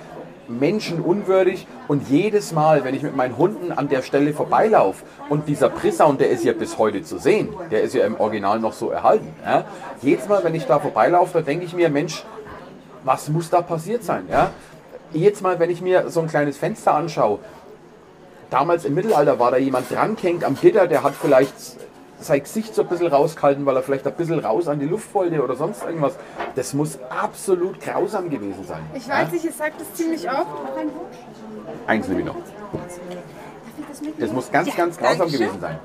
[0.48, 1.68] Menschenunwürdig.
[1.88, 6.20] Und jedes Mal, wenn ich mit meinen Hunden an der Stelle vorbeilaufe und dieser Prissound,
[6.20, 9.32] der ist ja bis heute zu sehen, der ist ja im Original noch so erhalten.
[9.46, 9.66] Ja?
[10.02, 12.26] Jedes Mal, wenn ich da vorbeilaufe, da denke ich mir, Mensch,
[13.04, 14.26] was muss da passiert sein?
[14.30, 14.50] Ja?
[15.12, 17.40] Jedes Mal, wenn ich mir so ein kleines Fenster anschaue,
[18.50, 21.54] damals im Mittelalter war da jemand dran hängt am Gitter, der hat vielleicht
[22.22, 25.14] sein Gesicht so ein bisschen rausgehalten, weil er vielleicht ein bisschen raus an die Luft
[25.14, 26.16] wollte oder sonst irgendwas.
[26.56, 28.82] Das muss absolut grausam gewesen sein.
[28.94, 30.48] Ich weiß nicht, ich sag das ziemlich oft.
[31.88, 32.36] Eins nehme ich noch.
[34.18, 35.48] Das muss ganz, Ja, ganz grausam Dankeschön.
[35.48, 35.80] gewesen sein.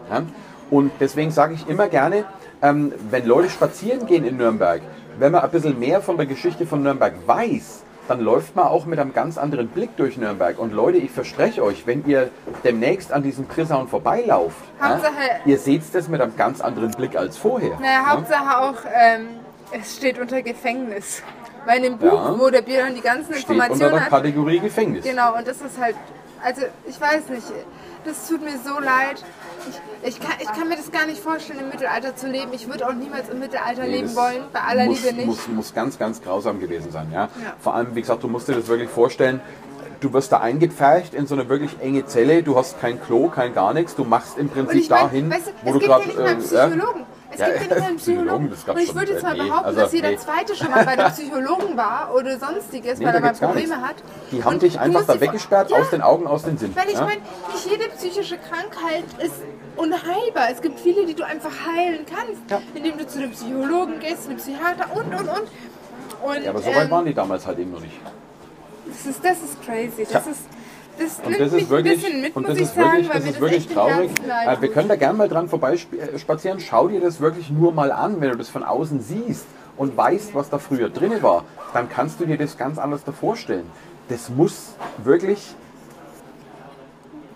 [0.70, 2.24] Und deswegen sage ich immer gerne,
[2.62, 4.80] ähm, wenn Leute spazieren gehen in Nürnberg,
[5.18, 8.84] wenn man ein bisschen mehr von der Geschichte von Nürnberg weiß, dann läuft man auch
[8.86, 10.58] mit einem ganz anderen Blick durch Nürnberg.
[10.58, 12.30] Und Leute, ich verspreche euch, wenn ihr
[12.62, 15.12] demnächst an diesem Prissaun vorbeilauft, Hauptsache-
[15.46, 17.78] ihr seht das mit einem ganz anderen Blick als vorher.
[17.80, 18.06] Naja, ja?
[18.10, 19.28] Hauptsache auch, ähm,
[19.72, 21.22] es steht unter Gefängnis.
[21.66, 22.38] Weil in dem Buch, Ja.
[22.38, 25.02] wo der Björn die ganzen Steht unter Informationen der hat, Kategorie Gefängnis.
[25.02, 25.96] Genau, und das ist halt,
[26.44, 27.46] also ich weiß nicht,
[28.04, 29.24] das tut mir so leid.
[30.02, 32.52] Ich, ich, kann, ich kann mir das gar nicht vorstellen, im Mittelalter zu leben.
[32.52, 35.26] Ich würde auch niemals im Mittelalter Nee, leben wollen, bei aller muss, Liebe nicht.
[35.26, 37.10] Muss, muss ganz, ganz grausam gewesen sein.
[37.12, 37.22] Ja?
[37.42, 37.54] Ja.
[37.60, 39.40] Vor allem, wie gesagt, du musst dir das wirklich vorstellen,
[40.00, 43.54] du wirst da eingepfercht in so eine wirklich enge Zelle, du hast kein Klo, kein
[43.54, 46.04] gar nichts, du machst im Prinzip ich meine, dahin, weißt du, wo du gerade...
[46.12, 47.06] ja einen Psychologen.
[47.34, 48.78] Es ja, gibt ja nicht mal einen Psychologen, Psychologen.
[48.78, 50.16] Und ich würde jetzt mal nee, behaupten, also, dass jeder nee.
[50.18, 53.96] Zweite schon mal bei einem Psychologen war oder sonstiges, Nee, weil er mal Probleme hat.
[54.30, 56.74] Die haben Und dich einfach da weggesperrt, Ja, aus den Augen, aus den Sinn.
[56.76, 57.04] Weil ich ja?
[57.04, 57.20] meine,
[57.52, 59.34] nicht jede psychische Krankheit ist
[59.76, 60.50] unheilbar.
[60.52, 64.38] Es gibt viele, die du einfach heilen kannst, indem du zu einem Psychologen gehst, einem
[64.38, 65.48] Psychiater und, und, und.
[66.22, 67.98] und ja, aber so weit ähm, waren die damals halt eben noch nicht.
[68.86, 70.06] das, ist, das ist crazy.
[70.10, 70.42] Das ist,
[70.98, 74.10] das Und das ist wirklich, mit, und das ist sagen, wirklich, das ist wirklich traurig.
[74.46, 76.60] Äh, wir können da gerne mal dran vorbeispazieren.
[76.60, 80.34] Schau dir das wirklich nur mal an, wenn du das von außen siehst und weißt,
[80.34, 83.66] was da früher drin war, dann kannst du dir das ganz anders da vorstellen.
[84.08, 85.54] Das muss wirklich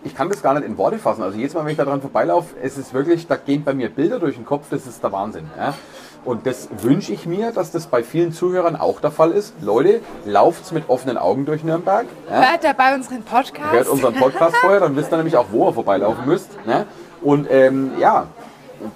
[0.04, 1.22] ich kann das gar nicht in Worte fassen.
[1.22, 3.88] Also jedes Mal, wenn ich da dran vorbeilaufe, es ist wirklich, da gehen bei mir
[3.88, 5.50] Bilder durch den Kopf, das ist der Wahnsinn.
[5.56, 5.74] Ja?
[6.24, 9.54] Und das wünsche ich mir, dass das bei vielen Zuhörern auch der Fall ist.
[9.60, 12.06] Leute, lauft's mit offenen Augen durch Nürnberg.
[12.30, 12.50] Ja?
[12.50, 13.72] Hört dabei unseren Podcast.
[13.72, 16.50] Hört unseren Podcast vorher, dann wisst ihr nämlich auch, wo ihr vorbeilaufen müsst.
[16.66, 16.86] Ne?
[17.20, 18.26] Und ähm, ja,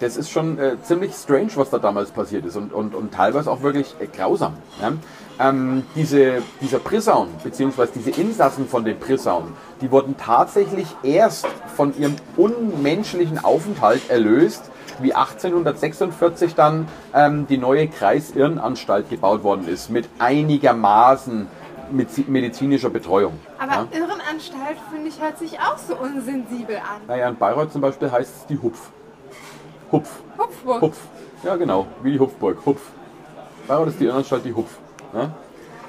[0.00, 3.50] das ist schon äh, ziemlich strange, was da damals passiert ist und, und, und teilweise
[3.50, 4.54] auch wirklich äh, grausam.
[4.80, 4.98] Ne?
[5.38, 11.98] Ähm, diese, dieser Prissaun, beziehungsweise diese Insassen von dem Prissaun, die wurden tatsächlich erst von
[11.98, 14.70] ihrem unmenschlichen Aufenthalt erlöst,
[15.00, 21.48] wie 1846 dann ähm, die neue Kreisirrenanstalt gebaut worden ist, mit einigermaßen
[21.90, 23.38] mit medizinischer Betreuung.
[23.58, 23.88] Aber ja.
[23.90, 27.02] Irrenanstalt, finde ich, hört sich auch so unsensibel an.
[27.06, 28.90] Naja, in Bayreuth zum Beispiel heißt es die Hupf.
[29.90, 30.08] Hupf.
[30.38, 30.80] Hupfburg.
[30.80, 30.98] Hupf.
[31.42, 32.64] Ja, genau, wie die Hupfburg.
[32.64, 32.80] Hupf.
[33.68, 34.78] Bayreuth ist die Irrenanstalt die Hupf.
[35.12, 35.30] Ja?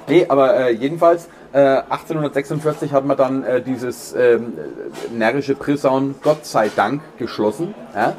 [0.06, 4.54] Nee, aber äh, jedenfalls, äh, 1846 hat man dann äh, dieses ähm,
[5.12, 7.74] närrische Prissaun Gott sei Dank geschlossen.
[7.94, 8.14] Ja?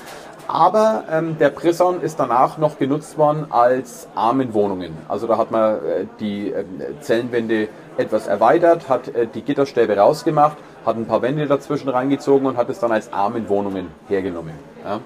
[0.48, 4.94] Aber ähm, der Prissaun ist danach noch genutzt worden als Armenwohnungen.
[5.10, 6.64] Also da hat man äh, die äh,
[7.02, 12.58] Zellenwände etwas erweitert, hat äh, die Gitterstäbe rausgemacht, hat ein paar Wände dazwischen reingezogen und
[12.58, 14.54] hat es dann als Armenwohnungen hergenommen.
[14.84, 15.00] Ja.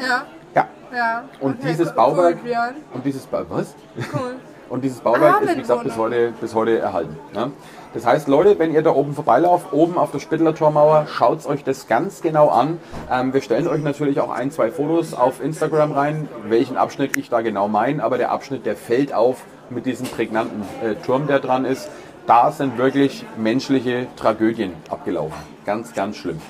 [0.00, 0.26] Ja.
[0.54, 0.68] ja.
[0.96, 1.24] ja.
[1.40, 2.74] Und Okay, dieses cool, Bauwerk Björn.
[2.94, 3.74] und dieses ba was?
[4.12, 4.36] Cool.
[4.72, 7.18] Und dieses Bauwerk ist, wie gesagt, bis heute, bis heute erhalten.
[7.34, 7.52] Ne?
[7.92, 11.62] Das heißt, Leute, wenn ihr da oben vorbeilauft, oben auf der Spittler Tormauer, schaut euch
[11.62, 12.78] das ganz genau an.
[13.10, 17.28] Ähm, wir stellen euch natürlich auch ein, zwei Fotos auf Instagram rein, welchen Abschnitt ich
[17.28, 18.02] da genau meine.
[18.02, 21.90] Aber der Abschnitt, der fällt auf mit diesem prägnanten äh, Turm, der dran ist.
[22.26, 25.36] Da sind wirklich menschliche Tragödien abgelaufen.
[25.66, 26.40] Ganz, ganz schlimm.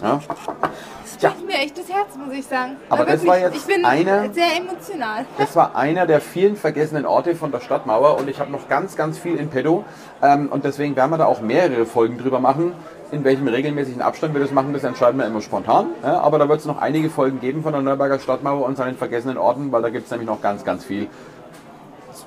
[0.00, 0.20] Ja?
[1.20, 2.76] Das bricht mir echt das Herz, muss ich sagen.
[2.88, 5.24] Aber Weil das war jetzt Ich bin eine- sehr emotional.
[5.38, 8.96] Das war einer der vielen vergessenen Orte von der Stadtmauer und ich habe noch ganz,
[8.96, 9.84] ganz viel in petto.
[10.22, 12.72] Ähm, und deswegen werden wir da auch mehrere Folgen drüber machen.
[13.12, 15.86] In welchem regelmäßigen Abstand wir das machen, das entscheiden wir immer spontan.
[16.02, 18.96] Ja, aber da wird es noch einige Folgen geben von der Nürnberger Stadtmauer und seinen
[18.96, 21.08] vergessenen Orten, weil da gibt es nämlich noch ganz, ganz viel.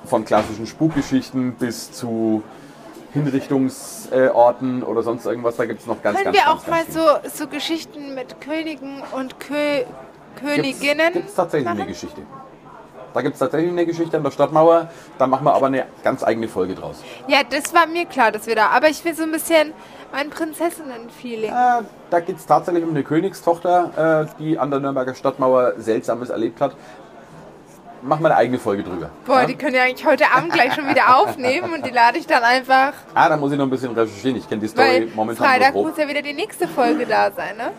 [0.04, 2.42] Von klassischen Spukgeschichten bis zu
[3.14, 5.56] Hinrichtungsorten oder sonst irgendwas.
[5.56, 7.30] Da gibt es noch ganz, Können ganz, wir ganz, auch mal ganz viel.
[7.30, 9.84] so, so Geschichten mit Königen und Kö
[10.38, 11.88] Königinnen Gibt es tatsächlich eine machen?
[11.88, 12.20] Geschichte.
[13.14, 14.88] Da gibt es tatsächlich eine Geschichte an der Stadtmauer.
[15.16, 16.96] Da machen wir aber eine ganz eigene Folge draus.
[17.28, 18.70] Ja, das war mir klar, dass wir da.
[18.70, 19.72] Aber ich will so ein bisschen
[20.10, 21.50] mein Prinzessinnen-Feeling.
[21.50, 26.30] Äh, da geht es tatsächlich um eine Königstochter, äh, die an der Nürnberger Stadtmauer Seltsames
[26.30, 26.74] erlebt hat.
[28.04, 29.08] Machen wir eine eigene Folge drüber.
[29.24, 29.46] Boah, ja?
[29.46, 32.42] die können ja eigentlich heute Abend gleich schon wieder aufnehmen und die lade ich dann
[32.42, 32.92] einfach.
[33.14, 34.36] Ah, da muss ich noch ein bisschen recherchieren.
[34.36, 37.56] Ich kenne die Story Weil momentan Freitag muss ja wieder die nächste Folge da sein,
[37.56, 37.70] ne?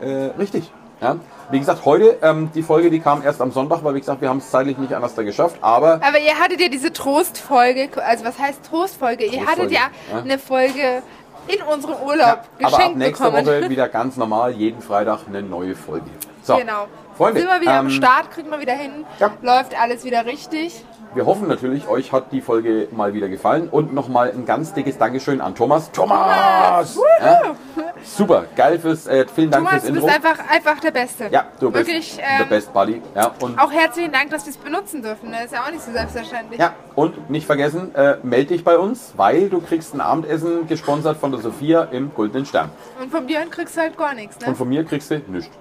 [0.00, 0.72] Äh, richtig.
[1.00, 1.16] Ja.
[1.50, 4.28] Wie gesagt, heute, ähm, die Folge, die kam erst am Sonntag, weil wie gesagt, wir
[4.28, 5.56] haben es zeitlich nicht anders da geschafft.
[5.60, 9.24] Aber Aber ihr hattet ja diese Trostfolge, also was heißt Trostfolge?
[9.24, 10.20] Ihr hattet Trostfolge, ja, ja.
[10.20, 11.02] eine Folge
[11.46, 13.46] in unserem Urlaub Ja, aber ab geschenkt nächster bekommen.
[13.46, 16.06] Woche wieder ganz normal, jeden Freitag eine neue Folge.
[16.42, 16.86] So, Genau.
[17.16, 19.30] Freunde, Sind wir wieder am ähm, Start, kriegen wir wieder hin, ja.
[19.42, 20.84] läuft alles wieder richtig.
[21.14, 24.98] Wir hoffen natürlich, euch hat die Folge mal wieder gefallen und nochmal ein ganz dickes
[24.98, 25.92] Dankeschön an Thomas.
[25.92, 26.98] Thomas!
[27.20, 27.54] Ja,
[28.02, 30.06] super, geil fürs, äh, vielen Dank Thomas, fürs du Intro.
[30.06, 31.28] bist einfach, einfach der Beste.
[31.30, 33.00] ja, du bist Wirklich, ähm, best buddy.
[33.14, 35.30] Ja, und, Auch herzlichen Dank, dass wir es benutzen dürfen.
[35.30, 36.58] Das ist ja auch nicht so selbstverständlich.
[36.58, 41.16] ja, und nicht vergessen, äh, melde dich bei uns, weil du kriegst ein Abendessen gesponsert
[41.18, 42.70] von der Sophia im Goldenen Stern.
[43.00, 44.48] Und von Björn kriegst du halt gar nichts, ne?
[44.48, 45.56] Und von mir kriegst du nichts.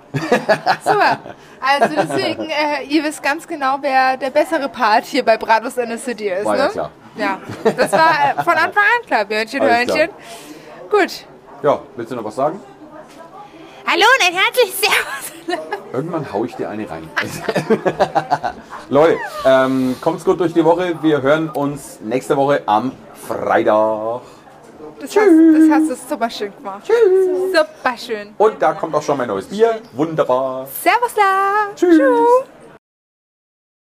[0.83, 1.19] Super.
[1.61, 5.89] Also deswegen, äh, ihr wisst ganz genau, wer der bessere Part hier bei Bratwurst in
[5.89, 6.61] the City ist, War ne?
[6.63, 6.91] ja klar.
[7.15, 9.61] Ja, das war äh, von Anfang an klar, Björnchen.
[9.61, 10.09] Hörnchen.
[10.89, 11.25] Gut.
[11.61, 12.59] Ja, willst du noch was sagen?
[13.85, 15.59] Hallo und ein herzliches Servus.
[15.93, 17.09] Irgendwann hau ich dir eine rein.
[18.89, 20.95] Leute, ähm, kommt's gut durch die Woche.
[21.01, 22.91] Wir hören uns nächste Woche am
[23.27, 24.21] Freitag.
[25.03, 26.83] Das hast, das hast du super schön gemacht.
[26.87, 28.33] Super schön.
[28.37, 29.81] Und da kommt auch schon mein neues Bier.
[29.91, 30.65] Wunderbar.
[30.81, 31.73] Servus da.
[31.75, 31.99] Tschüss.